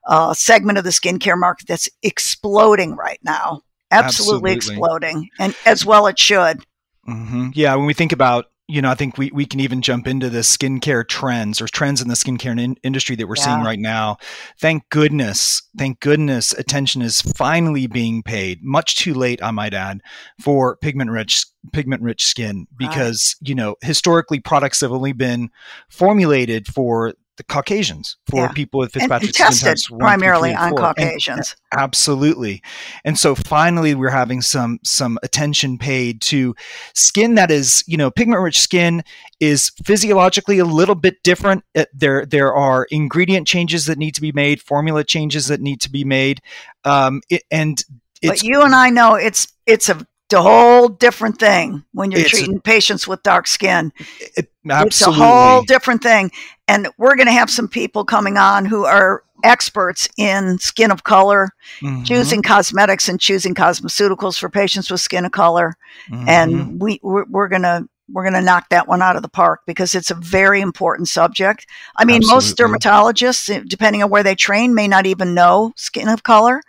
uh, 0.07 0.33
segment 0.33 0.77
of 0.77 0.83
the 0.83 0.89
skincare 0.91 1.37
market 1.37 1.67
that's 1.67 1.89
exploding 2.03 2.95
right 2.95 3.19
now. 3.23 3.61
Absolutely, 3.89 4.51
Absolutely. 4.51 4.75
exploding, 4.75 5.29
and 5.39 5.55
as 5.65 5.85
well 5.85 6.07
it 6.07 6.19
should. 6.19 6.61
hmm 7.05 7.49
Yeah, 7.53 7.73
when 7.75 7.85
we 7.85 7.93
think 7.93 8.11
about, 8.11 8.47
you 8.67 8.81
know, 8.81 8.89
I 8.89 8.95
think 8.95 9.17
we, 9.17 9.31
we 9.33 9.45
can 9.45 9.59
even 9.61 9.81
jump 9.81 10.07
into 10.07 10.29
the 10.29 10.39
skincare 10.39 11.07
trends 11.07 11.61
or 11.61 11.67
trends 11.67 12.01
in 12.01 12.09
the 12.09 12.15
skincare 12.15 12.59
in- 12.59 12.75
industry 12.83 13.15
that 13.15 13.27
we're 13.27 13.37
seeing 13.37 13.61
right 13.61 13.79
now. 13.79 14.17
Thank 14.59 14.89
goodness, 14.89 15.61
thank 15.77 16.01
goodness, 16.01 16.51
attention 16.51 17.01
is 17.01 17.21
finally 17.21 17.87
being 17.87 18.23
paid. 18.23 18.63
Much 18.63 18.97
too 18.97 19.13
late, 19.13 19.41
I 19.41 19.51
might 19.51 19.73
add, 19.73 20.01
for 20.39 20.75
pigment 20.77 21.11
rich 21.11 21.45
pigment 21.73 22.01
rich 22.01 22.25
skin 22.25 22.65
Right. 22.79 22.89
because 22.89 23.35
you 23.41 23.53
know 23.53 23.75
historically 23.81 24.39
products 24.39 24.79
have 24.81 24.91
only 24.91 25.11
been 25.11 25.49
formulated 25.89 26.67
for 26.67 27.13
the 27.37 27.43
Caucasians 27.43 28.17
for 28.29 28.41
Yeah. 28.41 28.47
people 28.49 28.79
with 28.79 28.95
And, 28.95 29.03
and 29.03 29.09
Fitzpatrick 29.11 29.33
skin 29.35 29.45
tested 29.45 29.67
types 29.67 29.89
one, 29.89 29.99
two, 29.99 30.03
primarily 30.03 30.49
three, 30.49 30.55
and 30.55 30.63
on 30.63 30.69
four. 30.71 30.87
And- 30.87 30.95
Caucasians. 30.97 31.55
Absolutely. 31.71 32.61
And 33.05 33.17
so 33.17 33.35
finally 33.35 33.95
we're 33.95 34.09
having 34.09 34.41
some 34.41 34.79
some 34.83 35.17
attention 35.23 35.77
paid 35.77 36.21
to 36.21 36.55
skin 36.93 37.35
that 37.35 37.51
is, 37.51 37.83
you 37.87 37.97
know, 37.97 38.09
pigment 38.11 38.41
rich 38.41 38.59
skin 38.59 39.03
is 39.39 39.71
physiologically 39.83 40.59
a 40.59 40.65
little 40.65 40.95
bit 40.95 41.15
different. 41.23 41.63
Uh, 41.75 41.85
There 41.93 42.25
there 42.25 42.53
are 42.53 42.85
ingredient 42.91 43.47
changes 43.47 43.85
that 43.85 43.97
need 43.97 44.15
to 44.15 44.21
be 44.21 44.31
made, 44.31 44.61
formula 44.61 45.03
changes 45.03 45.47
that 45.47 45.61
need 45.61 45.81
to 45.81 45.91
be 45.91 46.03
made. 46.03 46.41
Um 46.83 47.21
it, 47.29 47.43
and 47.51 47.83
it's 48.21 48.41
but 48.41 48.43
you 48.43 48.61
and 48.63 48.73
I 48.73 48.89
know 48.89 49.15
it's 49.15 49.47
it's 49.65 49.89
a 49.89 50.05
the 50.29 50.41
whole 50.41 50.89
different 50.89 51.39
thing 51.39 51.83
when 51.93 52.11
you're 52.11 52.21
It's 52.21 52.33
a- 52.33 52.37
treating 52.37 52.59
patients 52.61 53.07
with 53.07 53.23
dark 53.23 53.47
skin. 53.47 53.91
it, 54.35 54.49
It's 54.65 55.01
a 55.01 55.11
whole 55.11 55.61
different 55.63 56.03
thing. 56.03 56.31
And 56.67 56.89
we're 56.97 57.15
going 57.15 57.27
to 57.27 57.33
have 57.33 57.49
some 57.49 57.67
people 57.67 58.03
coming 58.03 58.37
on 58.37 58.65
who 58.65 58.85
are 58.85 59.23
experts 59.43 60.09
in 60.17 60.57
skin 60.59 60.91
of 60.91 61.03
color, 61.03 61.49
Mhm, 61.81 62.05
choosing 62.05 62.41
cosmetics 62.41 63.07
and 63.07 63.19
choosing 63.19 63.53
cosmeceuticals 63.53 64.37
for 64.37 64.49
patients 64.49 64.89
with 64.91 64.99
skin 64.99 65.25
of 65.25 65.31
color. 65.31 65.75
mhm. 66.09 66.27
And 66.27 66.81
we 66.81 66.99
we're, 67.03 67.25
we're 67.29 67.47
going 67.47 67.61
to 67.63 67.87
we're 68.09 68.23
going 68.23 68.33
to 68.33 68.41
knock 68.41 68.69
that 68.69 68.87
one 68.87 69.01
out 69.01 69.17
of 69.17 69.21
the 69.21 69.27
park 69.29 69.61
because 69.67 69.93
it's 69.93 70.09
a 70.11 70.15
very 70.15 70.61
important 70.61 71.09
subject. 71.09 71.65
I 71.97 72.05
mean, 72.05 72.21
most 72.25 72.57
dermatologists, 72.57 73.49
eh, 73.53 73.61
depending 73.67 74.01
on 74.01 74.09
where 74.09 74.23
they 74.23 74.33
train, 74.35 74.73
may 74.73 74.87
not 74.87 75.05
even 75.05 75.33
know 75.33 75.73
skin 75.75 76.07
of 76.07 76.23
color. 76.23 76.61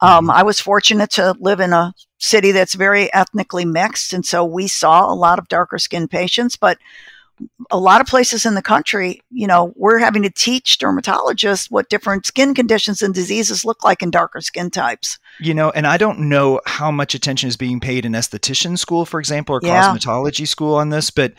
Um, 0.00 0.26
Mhm. 0.28 0.34
I 0.34 0.42
was 0.42 0.58
fortunate 0.60 1.10
to 1.10 1.36
live 1.38 1.60
in 1.60 1.72
a 1.72 1.94
city 2.20 2.52
that's 2.52 2.74
very 2.74 3.12
ethnically 3.12 3.64
mixed, 3.64 4.12
and 4.12 4.24
so 4.24 4.44
we 4.44 4.68
saw 4.68 5.10
a 5.10 5.14
lot 5.14 5.38
of 5.38 5.48
darker 5.48 5.78
skinned 5.78 6.10
patients. 6.10 6.56
But 6.56 6.78
a 7.70 7.78
lot 7.78 8.00
of 8.00 8.06
places 8.06 8.44
in 8.44 8.54
the 8.54 8.62
country, 8.62 9.20
you 9.30 9.46
know, 9.46 9.72
we're 9.76 9.98
having 9.98 10.22
to 10.22 10.30
teach 10.30 10.78
dermatologists 10.78 11.70
what 11.70 11.88
different 11.88 12.26
skin 12.26 12.54
conditions 12.54 13.00
and 13.02 13.14
diseases 13.14 13.64
look 13.64 13.84
like 13.84 14.02
in 14.02 14.10
darker 14.10 14.40
skin 14.40 14.70
types. 14.70 15.18
You 15.38 15.54
know, 15.54 15.70
and 15.70 15.86
I 15.86 15.96
don't 15.96 16.28
know 16.28 16.60
how 16.66 16.90
much 16.90 17.14
attention 17.14 17.48
is 17.48 17.56
being 17.56 17.80
paid 17.80 18.04
in 18.04 18.12
esthetician 18.12 18.78
school, 18.78 19.04
for 19.06 19.20
example, 19.20 19.54
or 19.56 19.60
Yeah. 19.62 19.82
cosmetology 19.94 20.46
school 20.48 20.74
on 20.74 20.90
this, 20.90 21.10
but 21.10 21.32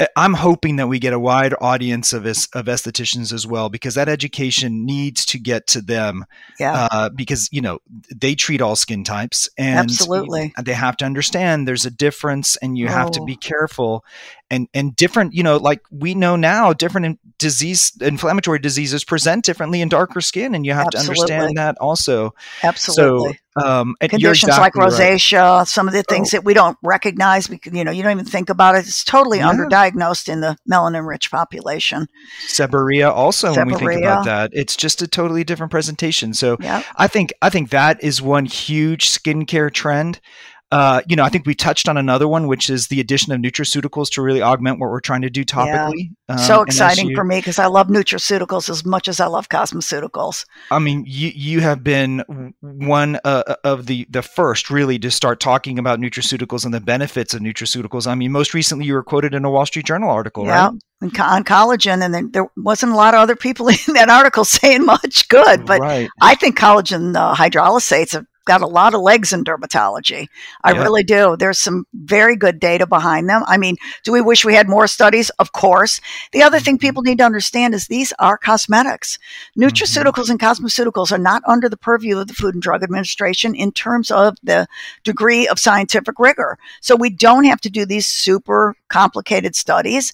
uh, 0.00 0.06
I'm 0.16 0.34
hoping 0.34 0.76
that 0.76 0.86
we 0.86 0.98
get 1.00 1.12
a 1.12 1.18
wide 1.18 1.54
audience 1.60 2.12
of 2.12 2.24
es- 2.26 2.46
of 2.52 2.66
estheticians 2.66 3.32
as 3.32 3.46
well, 3.46 3.68
because 3.68 3.94
that 3.96 4.08
education 4.08 4.86
needs 4.86 5.24
to 5.26 5.38
get 5.40 5.66
to 5.68 5.80
them. 5.80 6.24
Yeah, 6.60 6.86
Uh, 6.92 7.08
because 7.08 7.48
you 7.50 7.60
know 7.60 7.80
they 8.14 8.36
treat 8.36 8.60
all 8.62 8.76
skin 8.76 9.02
types, 9.02 9.48
and 9.58 9.78
Absolutely. 9.90 10.52
they 10.62 10.72
have 10.74 10.96
to 10.98 11.04
understand 11.04 11.66
there's 11.66 11.84
a 11.86 11.90
difference, 11.90 12.54
and 12.56 12.78
you 12.78 12.86
have 12.86 13.10
to 13.12 13.20
Oh. 13.20 13.24
be 13.24 13.34
careful. 13.36 14.04
And 14.50 14.66
and 14.72 14.96
different, 14.96 15.34
you 15.34 15.42
know, 15.42 15.58
like 15.58 15.82
we 15.90 16.14
know 16.14 16.34
now, 16.34 16.72
different 16.72 17.18
disease, 17.38 17.92
inflammatory 18.00 18.58
diseases 18.58 19.04
present 19.04 19.44
differently 19.44 19.82
in 19.82 19.90
darker 19.90 20.22
skin, 20.22 20.54
and 20.54 20.64
you 20.64 20.72
have 20.72 20.88
to 20.90 20.98
understand 20.98 21.58
that 21.58 21.76
also. 21.80 22.34
absolutely. 22.62 23.38
Um, 23.62 23.96
and 24.00 24.12
you're 24.12 24.30
conditions 24.30 24.56
like 24.56 24.74
exactly 24.76 25.04
right. 25.04 25.18
rosacea, 25.18 25.66
some 25.66 25.88
of 25.88 25.92
the 25.94 26.02
things 26.04 26.32
Oh. 26.32 26.36
that 26.38 26.44
we 26.44 26.54
don't 26.54 26.78
recognize, 26.82 27.46
because 27.48 27.72
you 27.74 27.84
know, 27.84 27.90
you 27.90 28.02
don't 28.02 28.12
even 28.12 28.24
think 28.24 28.48
about 28.50 28.76
it. 28.76 28.86
It's 28.86 29.02
totally 29.04 29.38
Yeah. 29.38 29.50
underdiagnosed 29.52 30.28
in 30.28 30.40
the 30.40 30.56
melanin-rich 30.70 31.30
population. 31.30 32.06
Seborrhea 32.46 33.10
also 33.10 33.52
when 33.54 33.66
we 33.66 33.74
think 33.74 34.02
about 34.04 34.24
that 34.26 34.50
it's 34.54 34.76
just 34.76 35.02
a 35.02 35.06
totally 35.08 35.44
different 35.44 35.70
presentation 35.70 36.32
so 36.34 36.56
Yeah, 36.60 36.82
i 36.96 37.06
think 37.06 37.32
i 37.42 37.50
think 37.50 37.70
that 37.70 38.02
is 38.02 38.22
one 38.22 38.44
huge 38.46 39.08
skincare 39.10 39.72
trend 39.72 40.20
uh, 40.70 41.00
you 41.08 41.16
know, 41.16 41.24
I 41.24 41.30
think 41.30 41.46
we 41.46 41.54
touched 41.54 41.88
on 41.88 41.96
another 41.96 42.28
one, 42.28 42.46
which 42.46 42.68
is 42.68 42.88
the 42.88 43.00
addition 43.00 43.32
of 43.32 43.40
nutraceuticals 43.40 44.10
to 44.10 44.22
really 44.22 44.42
augment 44.42 44.78
what 44.78 44.90
we're 44.90 45.00
trying 45.00 45.22
to 45.22 45.30
do 45.30 45.42
topically. 45.42 46.10
Um, 46.28 46.36
so 46.36 46.60
exciting 46.60 47.08
you- 47.08 47.16
for 47.16 47.24
me 47.24 47.38
because 47.38 47.58
I 47.58 47.66
love 47.66 47.88
nutraceuticals 47.88 48.68
as 48.68 48.84
much 48.84 49.08
as 49.08 49.18
I 49.18 49.26
love 49.26 49.48
cosmeceuticals. 49.48 50.44
I 50.70 50.78
mean, 50.78 51.04
you 51.06 51.32
you 51.34 51.60
have 51.60 51.82
been 51.82 52.54
one 52.60 53.18
uh, 53.24 53.54
of 53.64 53.86
the 53.86 54.06
the 54.10 54.20
first 54.22 54.68
really 54.68 54.98
to 54.98 55.10
start 55.10 55.40
talking 55.40 55.78
about 55.78 56.00
nutraceuticals 56.00 56.66
and 56.66 56.74
the 56.74 56.80
benefits 56.80 57.32
of 57.32 57.40
nutraceuticals. 57.40 58.06
I 58.06 58.14
mean, 58.14 58.30
most 58.30 58.52
recently 58.52 58.84
you 58.84 58.92
were 58.92 59.02
quoted 59.02 59.32
in 59.32 59.46
a 59.46 59.50
Wall 59.50 59.64
Street 59.64 59.86
Journal 59.86 60.10
article, 60.10 60.44
yeah, 60.44 60.66
right? 60.66 60.74
and 61.00 61.14
co- 61.14 61.22
on 61.22 61.44
collagen, 61.44 62.04
and 62.04 62.12
then 62.12 62.30
there 62.32 62.50
wasn't 62.58 62.92
a 62.92 62.96
lot 62.96 63.14
of 63.14 63.20
other 63.20 63.36
people 63.36 63.68
in 63.88 63.94
that 63.94 64.10
article 64.10 64.44
saying 64.44 64.84
much 64.84 65.28
good, 65.28 65.64
but 65.64 65.80
right. 65.80 66.10
I 66.20 66.34
think 66.34 66.58
collagen 66.58 67.16
uh, 67.16 67.34
hydrolysate's 67.34 68.12
a 68.12 68.26
got 68.48 68.62
a 68.62 68.66
lot 68.66 68.94
of 68.94 69.00
legs 69.02 69.32
in 69.32 69.44
dermatology. 69.44 70.26
I 70.64 70.72
Yeah. 70.72 70.82
really 70.82 71.04
do. 71.04 71.36
There's 71.36 71.60
some 71.60 71.86
very 71.94 72.34
good 72.34 72.58
data 72.58 72.86
behind 72.86 73.28
them. 73.28 73.44
I 73.46 73.58
mean, 73.58 73.76
do 74.04 74.10
we 74.10 74.20
wish 74.20 74.44
we 74.44 74.54
had 74.54 74.68
more 74.68 74.86
studies? 74.88 75.30
Of 75.38 75.52
course. 75.52 76.00
The 76.32 76.42
other 76.42 76.58
thing 76.58 76.76
Mhm. 76.78 76.80
people 76.80 77.02
need 77.02 77.18
to 77.18 77.24
understand 77.24 77.74
is 77.74 77.86
these 77.86 78.12
are 78.18 78.38
cosmetics. 78.38 79.18
Nutraceuticals 79.56 80.30
and 80.30 80.40
cosmeceuticals 80.40 81.12
are 81.12 81.18
not 81.18 81.42
under 81.46 81.68
the 81.68 81.76
purview 81.76 82.18
of 82.18 82.26
the 82.26 82.34
Food 82.34 82.54
and 82.54 82.62
Drug 82.62 82.82
Administration 82.82 83.54
in 83.54 83.70
terms 83.70 84.10
of 84.10 84.36
the 84.42 84.66
degree 85.04 85.46
of 85.46 85.58
scientific 85.58 86.18
rigor. 86.18 86.58
So 86.80 86.96
we 86.96 87.10
don't 87.10 87.44
have 87.44 87.60
to 87.60 87.70
do 87.70 87.84
these 87.84 88.08
super 88.08 88.74
complicated 88.88 89.54
studies. 89.54 90.12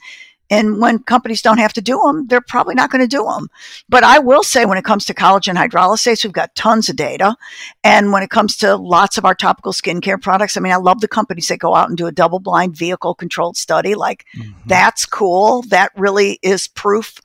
And 0.50 0.80
when 0.80 0.98
companies 0.98 1.40
don't 1.42 1.58
have 1.58 1.72
to 1.72 1.80
do 1.80 2.00
them, 2.04 2.26
they're 2.26 2.40
probably 2.40 2.74
not 2.74 2.90
going 2.90 3.00
to 3.00 3.16
do 3.16 3.24
them. 3.24 3.48
But 3.88 4.04
I 4.04 4.18
will 4.18 4.42
say, 4.42 4.66
when 4.66 4.78
it 4.78 4.84
comes 4.84 5.04
to 5.06 5.14
collagen 5.14 5.56
hydrolysate, 5.56 6.22
we've 6.22 6.32
got 6.32 6.54
tons 6.54 6.88
of 6.88 6.96
data. 6.96 7.36
And 7.82 8.12
when 8.12 8.22
it 8.22 8.30
comes 8.30 8.56
to 8.58 8.76
lots 8.76 9.16
of 9.16 9.24
our 9.24 9.34
topical 9.34 9.72
skincare 9.72 10.20
products, 10.20 10.56
I 10.56 10.60
mean, 10.60 10.72
I 10.72 10.76
love 10.76 11.00
the 11.00 11.08
companies 11.08 11.48
that 11.48 11.58
go 11.58 11.74
out 11.74 11.88
and 11.88 11.96
do 11.96 12.06
a 12.06 12.12
double 12.12 12.40
blind 12.40 12.76
vehicle 12.76 13.14
controlled 13.14 13.56
study. 13.56 13.94
Like, 13.94 14.26
Mhm. 14.36 14.54
that's 14.66 15.06
cool. 15.06 15.62
That 15.68 15.92
really 15.96 16.38
is 16.42 16.68
proof 16.68 17.20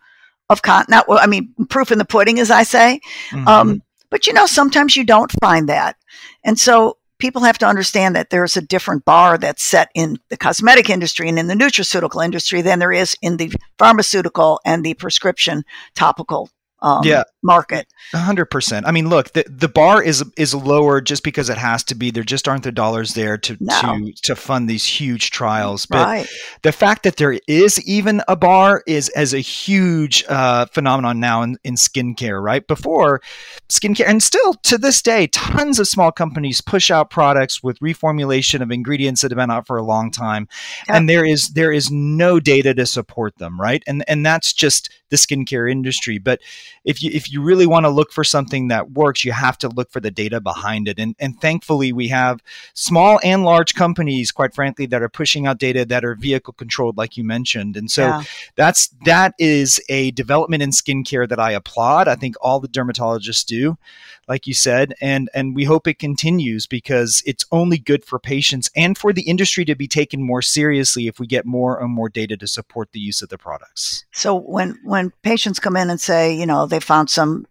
of 0.50 0.62
con. 0.62 0.86
Not, 0.88 1.08
well, 1.08 1.20
I 1.22 1.28
mean, 1.28 1.54
proof 1.70 1.92
in 1.92 1.98
the 1.98 2.06
pudding, 2.06 2.40
as 2.40 2.50
I 2.50 2.64
say. 2.64 3.02
Mhm. 3.32 3.48
Um, 3.48 3.82
but 4.10 4.28
you 4.28 4.34
know, 4.34 4.46
sometimes 4.46 4.96
you 4.96 5.04
don't 5.04 5.32
find 5.42 5.68
that. 5.70 5.98
And 6.44 6.58
so 6.58 6.98
people 7.20 7.44
have 7.44 7.58
to 7.60 7.68
understand 7.68 8.16
that 8.16 8.30
there's 8.30 8.58
a 8.58 8.62
different 8.62 9.06
bar 9.06 9.38
that's 9.38 9.64
set 9.64 9.92
in 9.94 10.18
the 10.30 10.38
cosmetic 10.38 10.90
industry 10.90 11.30
and 11.30 11.38
in 11.38 11.48
the 11.48 11.54
nutraceutical 11.54 12.24
industry 12.24 12.62
than 12.62 12.80
there 12.80 12.92
is 12.92 13.16
in 13.22 13.38
the 13.38 13.52
pharmaceutical 13.78 14.60
and 14.66 14.84
the 14.84 14.94
prescription 14.96 15.64
topical 15.96 16.50
um, 16.82 17.02
Yeah. 17.04 17.24
market. 17.44 17.88
A 18.14 18.18
hundred 18.18 18.46
percent. 18.48 18.86
I 18.88 18.92
mean, 18.92 19.08
look, 19.10 19.34
the, 19.34 19.44
the 19.48 19.68
bar 19.70 20.02
is 20.04 20.24
is 20.38 20.54
lower 20.56 21.00
just 21.02 21.24
because 21.24 21.50
it 21.50 21.58
has 21.58 21.84
to 21.86 21.96
be. 21.96 22.12
There 22.12 22.24
just 22.24 22.48
aren't 22.48 22.64
the 22.64 22.72
dollars 22.72 23.14
there 23.14 23.38
to 23.38 23.58
No. 23.60 23.82
to 23.82 24.12
to 24.24 24.36
fund 24.36 24.70
these 24.70 24.86
huge 24.86 25.32
trials. 25.32 25.86
But 25.86 26.06
Right. 26.06 26.28
the 26.64 26.72
fact 26.72 27.04
that 27.04 27.18
there 27.18 27.40
is 27.48 27.80
even 27.88 28.22
a 28.28 28.36
bar 28.36 28.84
is 28.88 29.10
as 29.10 29.34
a 29.34 29.40
huge 29.40 30.24
uh, 30.28 30.66
phenomenon 30.68 31.20
now 31.20 31.42
in, 31.44 31.58
in 31.64 31.76
skincare. 31.76 32.42
Right 32.42 32.66
before 32.68 33.22
skincare, 33.70 34.08
and 34.08 34.22
still 34.24 34.54
to 34.64 34.78
this 34.78 35.02
day, 35.02 35.28
tons 35.28 35.80
of 35.80 35.88
small 35.88 36.12
companies 36.12 36.62
push 36.62 36.90
out 36.92 37.10
products 37.10 37.62
with 37.64 37.80
reformulation 37.80 38.62
of 38.62 38.72
ingredients 38.72 39.22
that 39.22 39.32
have 39.32 39.38
been 39.38 39.52
out 39.52 39.68
for 39.68 39.78
a 39.78 39.84
long 39.84 40.12
time, 40.12 40.48
Yeah. 40.88 40.98
and 40.98 41.10
there 41.10 41.26
is 41.26 41.50
there 41.50 41.72
is 41.72 41.92
no 41.92 42.40
data 42.40 42.74
to 42.74 42.86
support 42.86 43.38
them. 43.38 43.60
Right, 43.60 43.84
and 43.88 44.04
and 44.08 44.26
that's 44.26 44.52
just 44.54 44.90
the 45.10 45.16
skincare 45.18 45.72
industry. 45.72 46.18
But 46.20 46.40
if 46.84 47.04
you 47.04 47.12
if 47.14 47.32
you 47.32 47.42
really 47.42 47.68
want 47.68 47.86
to 47.86 47.90
look 47.90 48.12
for 48.12 48.24
something 48.24 48.68
that 48.70 48.92
works, 48.92 49.24
you 49.24 49.32
have 49.32 49.58
to 49.60 49.70
look 49.70 49.92
for 49.92 50.00
the 50.00 50.12
data 50.12 50.40
behind 50.40 50.88
it. 50.88 51.00
And 51.00 51.16
and 51.20 51.40
thankfully, 51.40 51.92
we 51.94 52.08
have 52.10 52.42
small 52.74 53.20
and 53.24 53.44
large 53.44 53.76
companies, 53.76 54.32
quite 54.32 54.54
frankly, 54.54 54.86
that 54.88 55.02
are 55.02 55.10
pushing 55.10 55.48
out 55.48 55.60
data 55.60 55.86
that 55.86 56.06
are 56.06 56.16
vehicle 56.16 56.54
controlled, 56.54 56.98
like 56.98 57.18
you 57.18 57.24
mentioned. 57.24 57.78
And 57.78 57.90
so 57.90 58.08
yeah. 58.08 58.24
that's 58.56 58.90
that 59.06 59.34
is 59.40 59.82
a 59.90 60.12
development 60.12 60.64
in 60.64 60.72
skincare 60.72 61.28
that 61.28 61.40
I 61.40 61.52
applaud. 61.52 62.08
I 62.08 62.16
think 62.16 62.36
all 62.42 62.60
the 62.60 62.68
dermatologists 62.68 63.46
do, 63.46 63.78
like 64.28 64.48
you 64.48 64.54
said, 64.54 64.94
and 65.02 65.30
and 65.34 65.56
we 65.56 65.64
hope 65.64 65.88
it 65.88 66.00
continues 66.00 66.68
because 66.68 67.24
it's 67.26 67.46
only 67.52 67.78
good 67.78 68.06
for 68.06 68.20
patients 68.20 68.70
and 68.76 68.98
for 68.98 69.14
the 69.14 69.24
industry 69.24 69.66
to 69.66 69.76
be 69.76 69.88
taken 69.88 70.22
more 70.22 70.42
seriously 70.42 71.08
if 71.08 71.20
we 71.20 71.28
get 71.28 71.46
more 71.46 71.80
and 71.82 71.92
more 71.92 72.10
data 72.10 72.38
to 72.38 72.48
support 72.48 72.92
the 72.92 73.00
use 73.00 73.22
of 73.22 73.30
the 73.30 73.38
products. 73.38 74.06
So 74.12 74.36
when 74.36 74.80
when 74.84 75.12
patients 75.22 75.60
come 75.60 75.76
in 75.76 75.90
and 75.90 76.00
say, 76.00 76.34
you 76.34 76.46
know, 76.46 76.59
they 76.68 76.80
found 76.80 77.10
some 77.10 77.46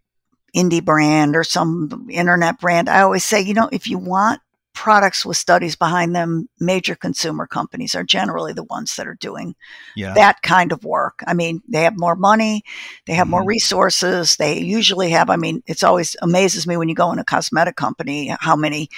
indie 0.57 0.85
brand 0.85 1.37
or 1.37 1.44
some 1.44 2.09
internet 2.11 2.61
brand, 2.61 2.88
I 2.88 3.03
always 3.03 3.25
say, 3.25 3.40
you 3.40 3.55
know, 3.55 3.68
if 3.73 3.88
you 3.88 3.99
want 3.99 4.40
products 4.75 5.27
with 5.27 5.37
studies 5.37 5.75
behind 5.75 6.14
them, 6.14 6.49
major 6.61 6.94
consumer 6.94 7.47
companies 7.47 7.97
are 7.97 8.05
generally 8.05 8.53
the 8.53 8.64
ones 8.64 8.94
that 8.97 9.09
are 9.09 9.16
doing 9.16 9.57
Yeah. 9.97 10.14
that 10.14 10.40
kind 10.42 10.71
of 10.71 10.85
work. 10.85 11.21
I 11.27 11.35
mean, 11.35 11.62
they 11.68 11.83
have 11.83 11.99
more 11.99 12.14
money, 12.14 12.62
they 13.07 13.14
have 13.14 13.27
more 13.27 13.42
Mhm. 13.42 13.49
resources. 13.49 14.37
They 14.37 14.61
usually 14.61 15.11
have, 15.11 15.31
I 15.31 15.37
mean, 15.37 15.62
it's 15.66 15.83
always 15.83 16.14
amazes 16.23 16.66
me 16.66 16.77
when 16.77 16.88
you 16.88 16.94
go 16.94 17.11
in 17.12 17.18
a 17.18 17.25
cosmetic 17.25 17.75
company 17.75 18.35
how 18.40 18.55
many 18.55 18.88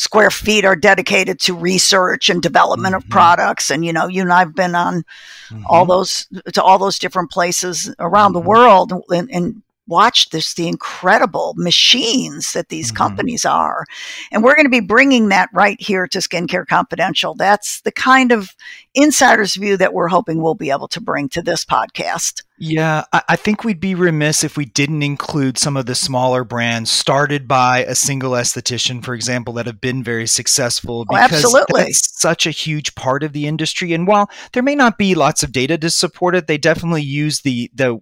square 0.00 0.30
feet 0.30 0.64
are 0.64 0.76
dedicated 0.76 1.38
to 1.38 1.54
research 1.54 2.30
and 2.30 2.40
development 2.40 2.94
Mhm. 2.94 2.96
of 2.96 3.08
products. 3.10 3.70
And, 3.70 3.84
you 3.84 3.92
know, 3.92 4.06
you 4.06 4.22
and 4.22 4.32
I've 4.32 4.54
been 4.54 4.74
on 4.74 5.04
Mhm. 5.50 5.64
all 5.66 5.84
those 5.84 6.26
to 6.54 6.62
all 6.62 6.78
those 6.78 6.98
different 6.98 7.30
places 7.30 7.94
around 7.98 8.32
the 8.32 8.40
Mhm. 8.40 8.46
world 8.46 8.92
and, 9.10 9.30
and 9.30 9.62
watch 9.90 10.30
this 10.30 10.54
the 10.54 10.68
incredible 10.68 11.52
machines 11.56 12.52
that 12.54 12.68
these 12.70 12.90
Mhm. 12.92 12.96
companies 12.96 13.44
are 13.44 13.84
and 14.32 14.42
we're 14.42 14.54
going 14.54 14.64
to 14.64 14.70
be 14.70 14.80
bringing 14.80 15.28
that 15.28 15.50
right 15.52 15.80
here 15.80 16.06
to 16.06 16.18
skincare 16.18 16.66
confidential 16.66 17.34
that's 17.34 17.80
the 17.82 17.92
kind 17.92 18.32
of 18.32 18.54
insider's 18.94 19.54
view 19.56 19.76
that 19.76 19.92
we're 19.92 20.08
hoping 20.08 20.40
we'll 20.40 20.54
be 20.54 20.70
able 20.70 20.88
to 20.88 21.00
bring 21.00 21.28
to 21.28 21.42
this 21.42 21.64
podcast 21.64 22.42
Yeah, 22.58 23.04
I, 23.12 23.22
I 23.30 23.36
think 23.36 23.64
we'd 23.64 23.80
be 23.80 23.94
remiss 23.94 24.44
if 24.44 24.56
we 24.56 24.64
didn't 24.66 25.02
include 25.02 25.56
some 25.58 25.76
of 25.76 25.86
the 25.86 25.94
smaller 25.94 26.44
brands 26.44 26.90
started 26.90 27.48
by 27.48 27.84
a 27.84 27.94
single 27.94 28.32
esthetician, 28.32 29.02
for 29.02 29.14
example, 29.14 29.54
that 29.54 29.64
have 29.66 29.80
been 29.80 30.02
very 30.04 30.26
successful. 30.26 31.06
Oh, 31.08 31.16
absolutely. 31.16 31.84
that's 31.84 32.20
such 32.20 32.46
a 32.46 32.50
huge 32.50 32.94
part 32.94 33.22
of 33.22 33.32
the 33.32 33.46
industry. 33.46 33.94
And 33.94 34.06
while 34.06 34.28
there 34.52 34.62
may 34.62 34.74
not 34.74 34.98
be 34.98 35.14
lots 35.14 35.42
of 35.42 35.52
data 35.52 35.78
to 35.78 35.88
support 35.88 36.34
it, 36.36 36.48
they 36.48 36.58
definitely 36.58 37.02
use 37.02 37.40
the 37.40 37.70
the 37.74 37.98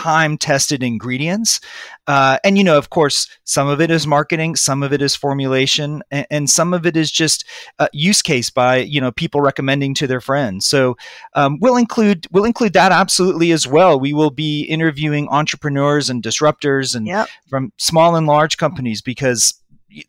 time 0.00 0.38
tested 0.38 0.82
ingredients. 0.82 1.60
Uh, 2.06 2.38
and 2.42 2.56
you 2.56 2.64
know 2.64 2.78
of 2.78 2.88
course 2.88 3.28
some 3.44 3.68
of 3.68 3.80
it 3.80 3.90
is 3.90 4.06
marketing 4.06 4.56
some 4.56 4.82
of 4.82 4.92
it 4.92 5.02
is 5.02 5.14
formulation 5.14 6.02
and, 6.10 6.26
and 6.30 6.50
some 6.50 6.72
of 6.72 6.86
it 6.86 6.96
is 6.96 7.10
just 7.10 7.44
uh, 7.78 7.86
use 7.92 8.20
case 8.22 8.50
by 8.50 8.78
you 8.78 9.00
know 9.00 9.12
people 9.12 9.42
recommending 9.42 9.94
to 9.94 10.06
their 10.06 10.20
friends. 10.20 10.66
So 10.66 10.96
um, 11.34 11.58
we'll 11.60 11.76
include 11.76 12.26
we'll 12.30 12.46
include 12.46 12.72
that 12.72 12.92
absolutely 12.92 13.52
as 13.52 13.66
well. 13.66 14.00
We 14.00 14.14
will 14.14 14.30
be 14.30 14.62
interviewing 14.62 15.28
entrepreneurs 15.28 16.08
and 16.08 16.22
disruptors 16.22 16.94
and 16.94 17.06
yep. 17.06 17.28
from 17.48 17.72
small 17.76 18.16
and 18.16 18.26
large 18.26 18.56
companies 18.56 19.02
because 19.02 19.54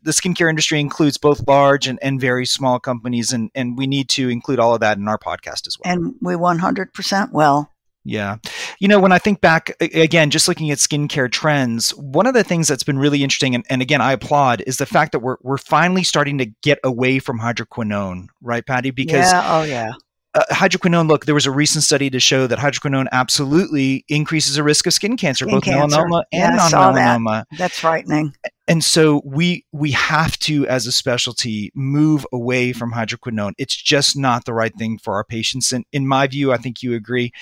the 0.02 0.12
skincare 0.12 0.48
industry 0.48 0.80
includes 0.80 1.18
both 1.18 1.46
large 1.46 1.86
and, 1.86 1.98
and 2.02 2.20
very 2.20 2.46
small 2.46 2.78
companies 2.78 3.32
and, 3.32 3.50
and 3.54 3.76
we 3.76 3.86
need 3.86 4.08
to 4.08 4.28
include 4.28 4.60
all 4.60 4.74
of 4.74 4.80
that 4.80 4.96
in 4.96 5.08
our 5.08 5.18
podcast 5.18 5.66
as 5.66 5.76
well. 5.78 5.92
And 5.92 6.14
we 6.20 6.34
100% 6.34 7.32
will 7.32 7.71
yeah. 8.04 8.36
You 8.78 8.88
know, 8.88 9.00
when 9.00 9.12
I 9.12 9.18
think 9.18 9.40
back 9.40 9.76
again, 9.80 10.30
just 10.30 10.48
looking 10.48 10.70
at 10.70 10.78
skincare 10.78 11.30
trends, 11.30 11.90
one 11.94 12.26
of 12.26 12.34
the 12.34 12.44
things 12.44 12.68
that's 12.68 12.82
been 12.82 12.98
really 12.98 13.22
interesting, 13.22 13.54
and, 13.54 13.64
and 13.68 13.80
again, 13.80 14.00
I 14.00 14.12
applaud, 14.12 14.62
is 14.66 14.78
the 14.78 14.86
fact 14.86 15.12
that 15.12 15.20
we're, 15.20 15.36
we're 15.42 15.58
finally 15.58 16.02
starting 16.02 16.38
to 16.38 16.46
get 16.62 16.78
away 16.82 17.18
from 17.18 17.40
hydroquinone, 17.40 18.28
right, 18.40 18.66
Patti? 18.66 18.90
Because 18.90 19.32
yeah 19.32 19.42
oh 19.44 19.62
yeah 19.62 19.92
uh, 20.34 20.44
hydroquinone, 20.50 21.08
look, 21.08 21.26
there 21.26 21.34
was 21.34 21.46
a 21.46 21.50
recent 21.50 21.84
study 21.84 22.08
to 22.10 22.18
show 22.18 22.46
that 22.46 22.58
hydroquinone 22.58 23.06
absolutely 23.12 24.04
increases 24.08 24.56
the 24.56 24.62
risk 24.62 24.86
of 24.86 24.94
skin 24.94 25.16
cancer, 25.16 25.44
Skin 25.44 25.56
both 25.56 25.64
cancer. 25.64 25.98
melanoma 25.98 26.22
and 26.32 26.54
I 26.60 26.68
saw 26.68 26.92
that. 26.92 27.20
non-melanoma. 27.20 27.44
that's 27.58 27.78
frightening 27.80 28.34
And 28.66 28.82
so 28.82 29.20
we 29.24 29.66
we 29.72 29.90
have 29.92 30.38
to, 30.40 30.66
as 30.68 30.86
a 30.86 30.92
specialty, 30.92 31.70
move 31.74 32.26
away 32.32 32.72
from 32.72 32.92
hydroquinone. 32.92 33.52
It's 33.58 33.76
just 33.76 34.16
not 34.16 34.44
the 34.44 34.54
right 34.54 34.74
thing 34.74 34.98
for 34.98 35.14
our 35.14 35.24
patients. 35.24 35.72
And 35.72 35.84
in 35.92 36.06
my 36.06 36.26
view, 36.26 36.52
I 36.52 36.56
think 36.56 36.82
you 36.82 36.94
agree. 36.94 37.32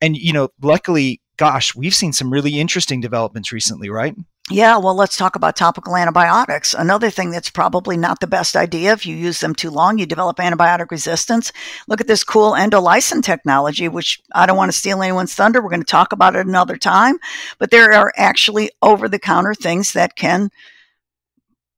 And 0.00 0.16
you 0.16 0.32
know, 0.32 0.50
luckily, 0.62 1.20
gosh, 1.36 1.74
we've 1.74 1.94
seen 1.94 2.12
some 2.12 2.32
really 2.32 2.60
interesting 2.60 3.00
developments 3.00 3.50
recently, 3.52 3.90
right? 3.90 4.14
Yeah, 4.48 4.76
well, 4.78 4.94
let's 4.94 5.16
talk 5.16 5.34
about 5.34 5.56
topical 5.56 5.96
antibiotics. 5.96 6.72
Another 6.72 7.10
thing 7.10 7.32
that's 7.32 7.50
probably 7.50 7.96
not 7.96 8.20
the 8.20 8.28
best 8.28 8.54
idea 8.54 8.92
if 8.92 9.04
you 9.04 9.16
use 9.16 9.40
them 9.40 9.56
too 9.56 9.70
long, 9.70 9.98
you 9.98 10.06
develop 10.06 10.36
antibiotic 10.36 10.92
resistance. 10.92 11.50
Look 11.88 12.00
at 12.00 12.06
this 12.06 12.22
cool 12.22 12.52
endolysin 12.52 13.24
technology, 13.24 13.88
which 13.88 14.20
I 14.36 14.46
don't 14.46 14.56
want 14.56 14.70
to 14.70 14.78
steal 14.78 15.02
anyone's 15.02 15.34
thunder. 15.34 15.60
We're 15.60 15.70
going 15.70 15.80
to 15.80 15.84
talk 15.84 16.12
about 16.12 16.36
it 16.36 16.46
another 16.46 16.76
time. 16.76 17.18
But 17.58 17.72
there 17.72 17.92
are 17.92 18.12
actually 18.16 18.70
over 18.82 19.08
the 19.08 19.18
counter 19.18 19.52
things 19.52 19.92
that 19.94 20.14
can 20.14 20.50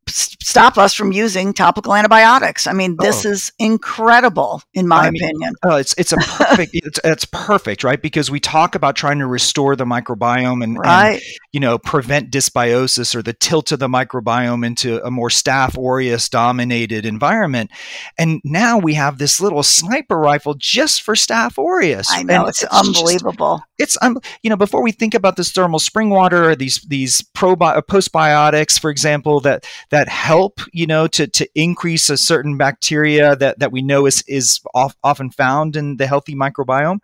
stop 0.09 0.79
us 0.79 0.94
from 0.94 1.12
using 1.12 1.53
topical 1.53 1.94
antibiotics. 1.94 2.66
I 2.66 2.73
mean, 2.73 2.97
this 2.99 3.25
Oh. 3.27 3.31
is 3.31 3.53
incredible, 3.59 4.62
in 4.75 4.87
my 4.88 5.07
I 5.07 5.11
mean, 5.11 5.23
opinion. 5.23 5.55
Oh, 5.62 5.77
it's 5.77 5.94
it's 5.99 6.12
a 6.12 6.16
perfect 6.21 6.71
it's, 6.75 7.01
it's 7.05 7.25
perfect, 7.25 7.85
right? 7.85 8.01
Because 8.01 8.31
we 8.31 8.40
talk 8.40 8.75
about 8.75 8.97
trying 8.97 9.18
to 9.18 9.27
restore 9.27 9.77
the 9.77 9.85
microbiome 9.85 10.62
and, 10.62 10.79
and 10.85 11.21
you 11.53 11.61
know 11.61 11.79
prevent 11.79 12.31
dysbiosis 12.31 13.14
or 13.14 13.23
the 13.23 13.33
tilt 13.33 13.73
of 13.73 13.79
the 13.79 13.88
microbiome 13.88 14.64
into 14.64 15.05
a 15.05 15.11
more 15.11 15.29
staph 15.29 15.77
aureus 15.77 16.29
dominated 16.29 17.05
environment 17.07 17.71
and 18.18 18.40
now 18.44 18.79
we 18.79 18.94
have 18.94 19.18
this 19.18 19.40
little 19.40 19.62
sniper 19.62 20.16
rifle 20.18 20.55
just 20.55 21.03
for 21.03 21.14
staph 21.14 21.59
aureus 21.59 22.07
I 22.11 22.23
know 22.23 22.47
it's, 22.47 22.61
just- 22.61 22.73
unbelievable. 22.73 23.62
it's 23.79 23.97
um, 24.03 24.18
you 24.42 24.51
know 24.51 24.57
before 24.57 24.83
we 24.83 24.92
think 24.92 25.14
about 25.14 25.37
this 25.37 25.51
thermal 25.51 25.79
spring 25.79 26.11
water 26.11 26.51
or 26.51 26.55
these 26.57 26.81
these 26.83 27.23
probi- 27.37 27.77
uh, 27.77 27.81
postbiotics 27.83 28.79
for 28.79 28.90
example 28.90 29.40
that 29.40 29.66
that 29.90 29.97
help 30.06 30.61
you 30.72 30.87
know 30.87 31.06
to 31.08 31.26
to 31.26 31.48
increase 31.54 32.11
a 32.11 32.18
certain 32.18 32.56
bacteria 32.56 33.34
that 33.37 33.58
that 33.58 33.72
we 33.72 33.82
know 33.82 34.06
is 34.06 34.22
is 34.28 34.61
of, 34.74 34.94
often 35.02 35.30
found 35.30 35.74
in 35.74 35.96
the 35.96 36.06
healthy 36.06 36.34
microbiome. 36.34 37.00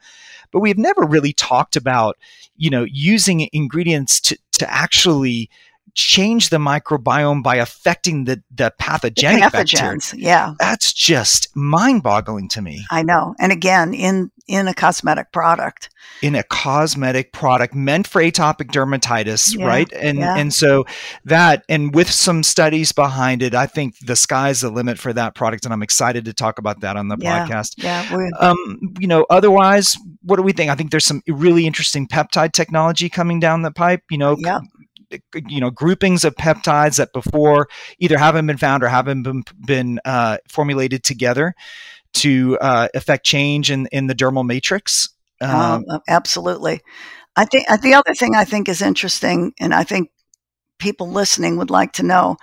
But 0.52 0.60
we've 0.60 0.78
never 0.78 1.02
really 1.02 1.32
talked 1.32 1.74
about 1.74 2.18
you 2.56 2.70
know 2.70 2.84
using 2.88 3.48
ingredients 3.52 4.20
to 4.20 4.38
to 4.52 4.70
actually 4.70 5.50
change 5.94 6.50
the 6.50 6.58
microbiome 6.58 7.42
by 7.42 7.56
affecting 7.56 8.24
the 8.24 8.42
the 8.50 8.72
pathogenic 8.78 9.44
the 9.44 9.50
bacteria. 9.50 9.98
Yeah, 10.14 10.54
That's 10.58 10.92
just 10.92 11.48
mind-boggling 11.56 12.48
to 12.50 12.62
me. 12.62 12.84
I 12.90 13.02
know. 13.02 13.34
And 13.38 13.52
again, 13.52 13.94
in 13.94 14.30
in 14.46 14.68
a 14.68 14.74
cosmetic 14.74 15.32
product. 15.32 15.88
in 16.20 16.34
a 16.34 16.42
cosmetic 16.42 17.32
product 17.32 17.74
meant 17.74 18.06
for 18.06 18.20
atopic 18.20 18.70
dermatitis, 18.70 19.56
Yeah, 19.56 19.66
right? 19.66 19.90
And 19.94 20.18
yeah. 20.18 20.36
and 20.36 20.52
so 20.52 20.84
that 21.24 21.64
and 21.68 21.94
with 21.94 22.10
some 22.10 22.42
studies 22.42 22.92
behind 22.92 23.42
it, 23.42 23.54
I 23.54 23.66
think 23.66 23.94
the 24.00 24.16
sky's 24.16 24.60
the 24.60 24.70
limit 24.70 24.98
for 24.98 25.12
that 25.14 25.34
product, 25.34 25.64
and 25.64 25.72
I'm 25.72 25.82
excited 25.82 26.24
to 26.26 26.34
talk 26.34 26.58
about 26.58 26.80
that 26.80 26.96
on 26.96 27.08
the 27.08 27.16
Yeah. 27.18 27.46
podcast. 27.46 27.74
Yeah, 27.78 28.04
Um, 28.40 28.56
you 29.00 29.06
know, 29.06 29.24
otherwise, 29.30 29.96
what 30.22 30.36
do 30.36 30.42
we 30.42 30.52
think? 30.52 30.70
I 30.70 30.74
think 30.74 30.90
there's 30.90 31.06
some 31.06 31.22
really 31.26 31.66
interesting 31.66 32.06
peptide 32.06 32.52
technology 32.52 33.08
coming 33.08 33.40
down 33.40 33.62
the 33.62 33.70
pipe. 33.72 34.02
You 34.10 34.18
know, 34.18 34.36
yeah, 34.38 34.60
you 35.48 35.60
know 35.60 35.70
groupings 35.70 36.24
of 36.24 36.34
peptides 36.36 36.96
that 36.96 37.12
before 37.12 37.68
either 37.98 38.18
haven't 38.18 38.46
been 38.46 38.56
found 38.56 38.82
or 38.82 38.88
haven't 38.88 39.22
been, 39.22 39.42
been 39.66 40.00
uh, 40.04 40.38
formulated 40.48 41.02
together 41.02 41.54
to 42.14 42.56
uh, 42.60 42.88
affect 42.94 43.26
change 43.26 43.70
in, 43.70 43.86
in 43.92 44.06
the 44.06 44.14
dermal 44.14 44.46
matrix. 44.46 45.08
Um, 45.40 45.84
Oh, 45.88 46.00
absolutely. 46.08 46.80
I 47.36 47.44
think 47.44 47.70
uh, 47.70 47.76
the 47.76 47.94
other 47.94 48.14
thing 48.14 48.34
I 48.34 48.44
think 48.44 48.68
is 48.68 48.80
interesting, 48.80 49.52
and 49.58 49.74
I 49.74 49.82
think 49.84 50.10
people 50.78 51.10
listening 51.10 51.56
would 51.56 51.70
like 51.70 51.92
to 51.94 52.02
know 52.02 52.36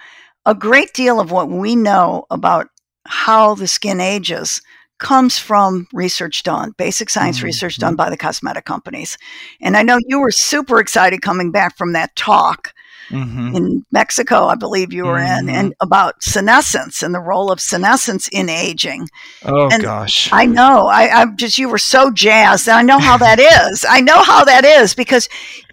a 0.45 0.55
great 0.55 0.93
deal 0.93 1.19
of 1.19 1.31
what 1.31 1.49
we 1.49 1.75
know 1.75 2.25
about 2.29 2.67
how 3.05 3.55
the 3.55 3.67
skin 3.67 4.01
ages 4.01 4.62
comes 5.01 5.37
from 5.37 5.87
research 5.91 6.43
done, 6.43 6.73
basic 6.77 7.09
science 7.09 7.39
Mhm, 7.39 7.43
research 7.43 7.77
done 7.77 7.95
by 7.95 8.09
the 8.09 8.15
cosmetic 8.15 8.63
companies. 8.65 9.17
And 9.59 9.75
I 9.75 9.81
know 9.83 9.99
you 10.07 10.21
were 10.21 10.31
super 10.31 10.79
excited 10.79 11.21
coming 11.21 11.51
back 11.51 11.75
from 11.77 11.91
that 11.93 12.15
talk 12.15 12.73
mhm. 13.09 13.53
in 13.55 13.85
Mexico, 13.91 14.45
I 14.47 14.55
believe 14.55 14.93
you 14.93 15.03
were 15.05 15.17
in, 15.19 15.47
Mhm. 15.47 15.51
and 15.51 15.73
about 15.81 16.23
senescence 16.23 17.03
and 17.03 17.13
the 17.13 17.19
role 17.19 17.51
of 17.51 17.59
senescence 17.59 18.29
in 18.29 18.47
aging. 18.47 19.09
Oh 19.43 19.69
and 19.69 19.83
gosh. 19.83 20.29
I 20.31 20.45
know. 20.45 20.85
I, 20.87 21.09
I'm 21.09 21.35
just 21.35 21.57
you 21.57 21.67
were 21.67 21.77
so 21.79 22.11
jazzed. 22.11 22.69
and 22.69 22.77
I 22.77 22.83
know 22.83 22.99
how 22.99 23.17
that 23.17 23.39
is. 23.39 23.83
I 23.89 23.99
know 24.01 24.23
how 24.23 24.45
that 24.45 24.63
is 24.63 24.93
because 24.93 25.27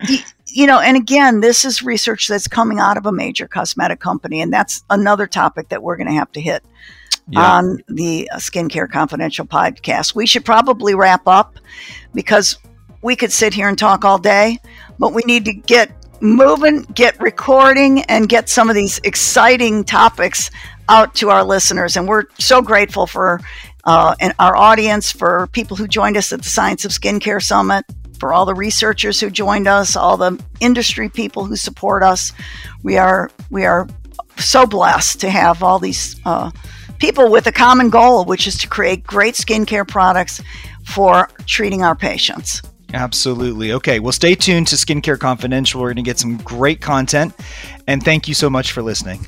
y- 0.08 0.24
you 0.46 0.66
know, 0.66 0.80
and 0.80 0.96
again, 0.96 1.40
this 1.40 1.66
is 1.66 1.82
research 1.82 2.26
that's 2.26 2.48
coming 2.48 2.78
out 2.78 2.96
of 2.96 3.04
a 3.04 3.12
major 3.12 3.46
cosmetic 3.46 4.00
company, 4.00 4.40
and 4.40 4.50
that's 4.50 4.82
another 4.88 5.26
topic 5.26 5.68
that 5.68 5.82
we're 5.82 5.96
going 5.98 6.08
to 6.08 6.14
have 6.14 6.32
to 6.32 6.40
hit 6.40 6.64
yeah. 7.30 7.56
on 7.56 7.78
the 7.88 8.28
Skincare 8.34 8.90
Confidential 8.90 9.46
podcast. 9.46 10.14
We 10.14 10.26
should 10.26 10.44
probably 10.44 10.94
wrap 10.94 11.26
up 11.26 11.58
because 12.14 12.58
we 13.02 13.16
could 13.16 13.32
sit 13.32 13.54
here 13.54 13.68
and 13.68 13.78
talk 13.78 14.04
all 14.04 14.18
day, 14.18 14.58
but 14.98 15.12
we 15.12 15.22
need 15.26 15.44
to 15.44 15.52
get 15.52 15.90
moving, 16.20 16.82
get 16.94 17.20
recording, 17.20 18.02
and 18.02 18.28
get 18.28 18.48
some 18.48 18.68
of 18.68 18.74
these 18.74 18.98
exciting 19.04 19.84
topics 19.84 20.50
out 20.88 21.14
to 21.16 21.30
our 21.30 21.44
listeners. 21.44 21.96
And 21.96 22.08
we're 22.08 22.24
so 22.38 22.62
grateful 22.62 23.06
for 23.06 23.40
uh, 23.84 24.14
and 24.20 24.34
our 24.38 24.54
audience, 24.56 25.10
for 25.10 25.46
people 25.52 25.76
who 25.76 25.88
joined 25.88 26.16
us 26.16 26.32
at 26.32 26.42
the 26.42 26.48
Science 26.48 26.84
of 26.84 26.90
Skincare 26.90 27.42
Summit, 27.42 27.86
for 28.18 28.32
all 28.34 28.44
the 28.44 28.54
researchers 28.54 29.20
who 29.20 29.30
joined 29.30 29.66
us, 29.66 29.96
all 29.96 30.16
the 30.16 30.38
industry 30.60 31.08
people 31.08 31.44
who 31.44 31.56
support 31.56 32.02
us. 32.02 32.32
We 32.82 32.98
are 32.98 33.30
we 33.50 33.64
are 33.64 33.88
so 34.36 34.66
blessed 34.66 35.20
to 35.20 35.30
have 35.30 35.62
all 35.62 35.78
these 35.78 36.20
uh, 36.24 36.50
people 36.98 37.30
with 37.30 37.46
a 37.46 37.52
common 37.52 37.90
goal, 37.90 38.24
which 38.24 38.46
is 38.46 38.56
to 38.58 38.68
create 38.68 39.04
great 39.04 39.34
skincare 39.34 39.86
products 39.86 40.42
for 40.84 41.28
treating 41.46 41.82
our 41.82 41.94
patients. 41.94 42.62
Absolutely. 42.94 43.72
Okay. 43.72 44.00
Well, 44.00 44.12
stay 44.12 44.34
tuned 44.34 44.66
to 44.68 44.76
Skincare 44.76 45.18
Confidential. 45.18 45.80
We're 45.80 45.88
going 45.88 45.96
to 45.96 46.02
get 46.02 46.18
some 46.18 46.38
great 46.38 46.80
content. 46.80 47.34
And 47.86 48.02
thank 48.02 48.28
you 48.28 48.34
so 48.34 48.48
much 48.48 48.72
for 48.72 48.82
listening. 48.82 49.26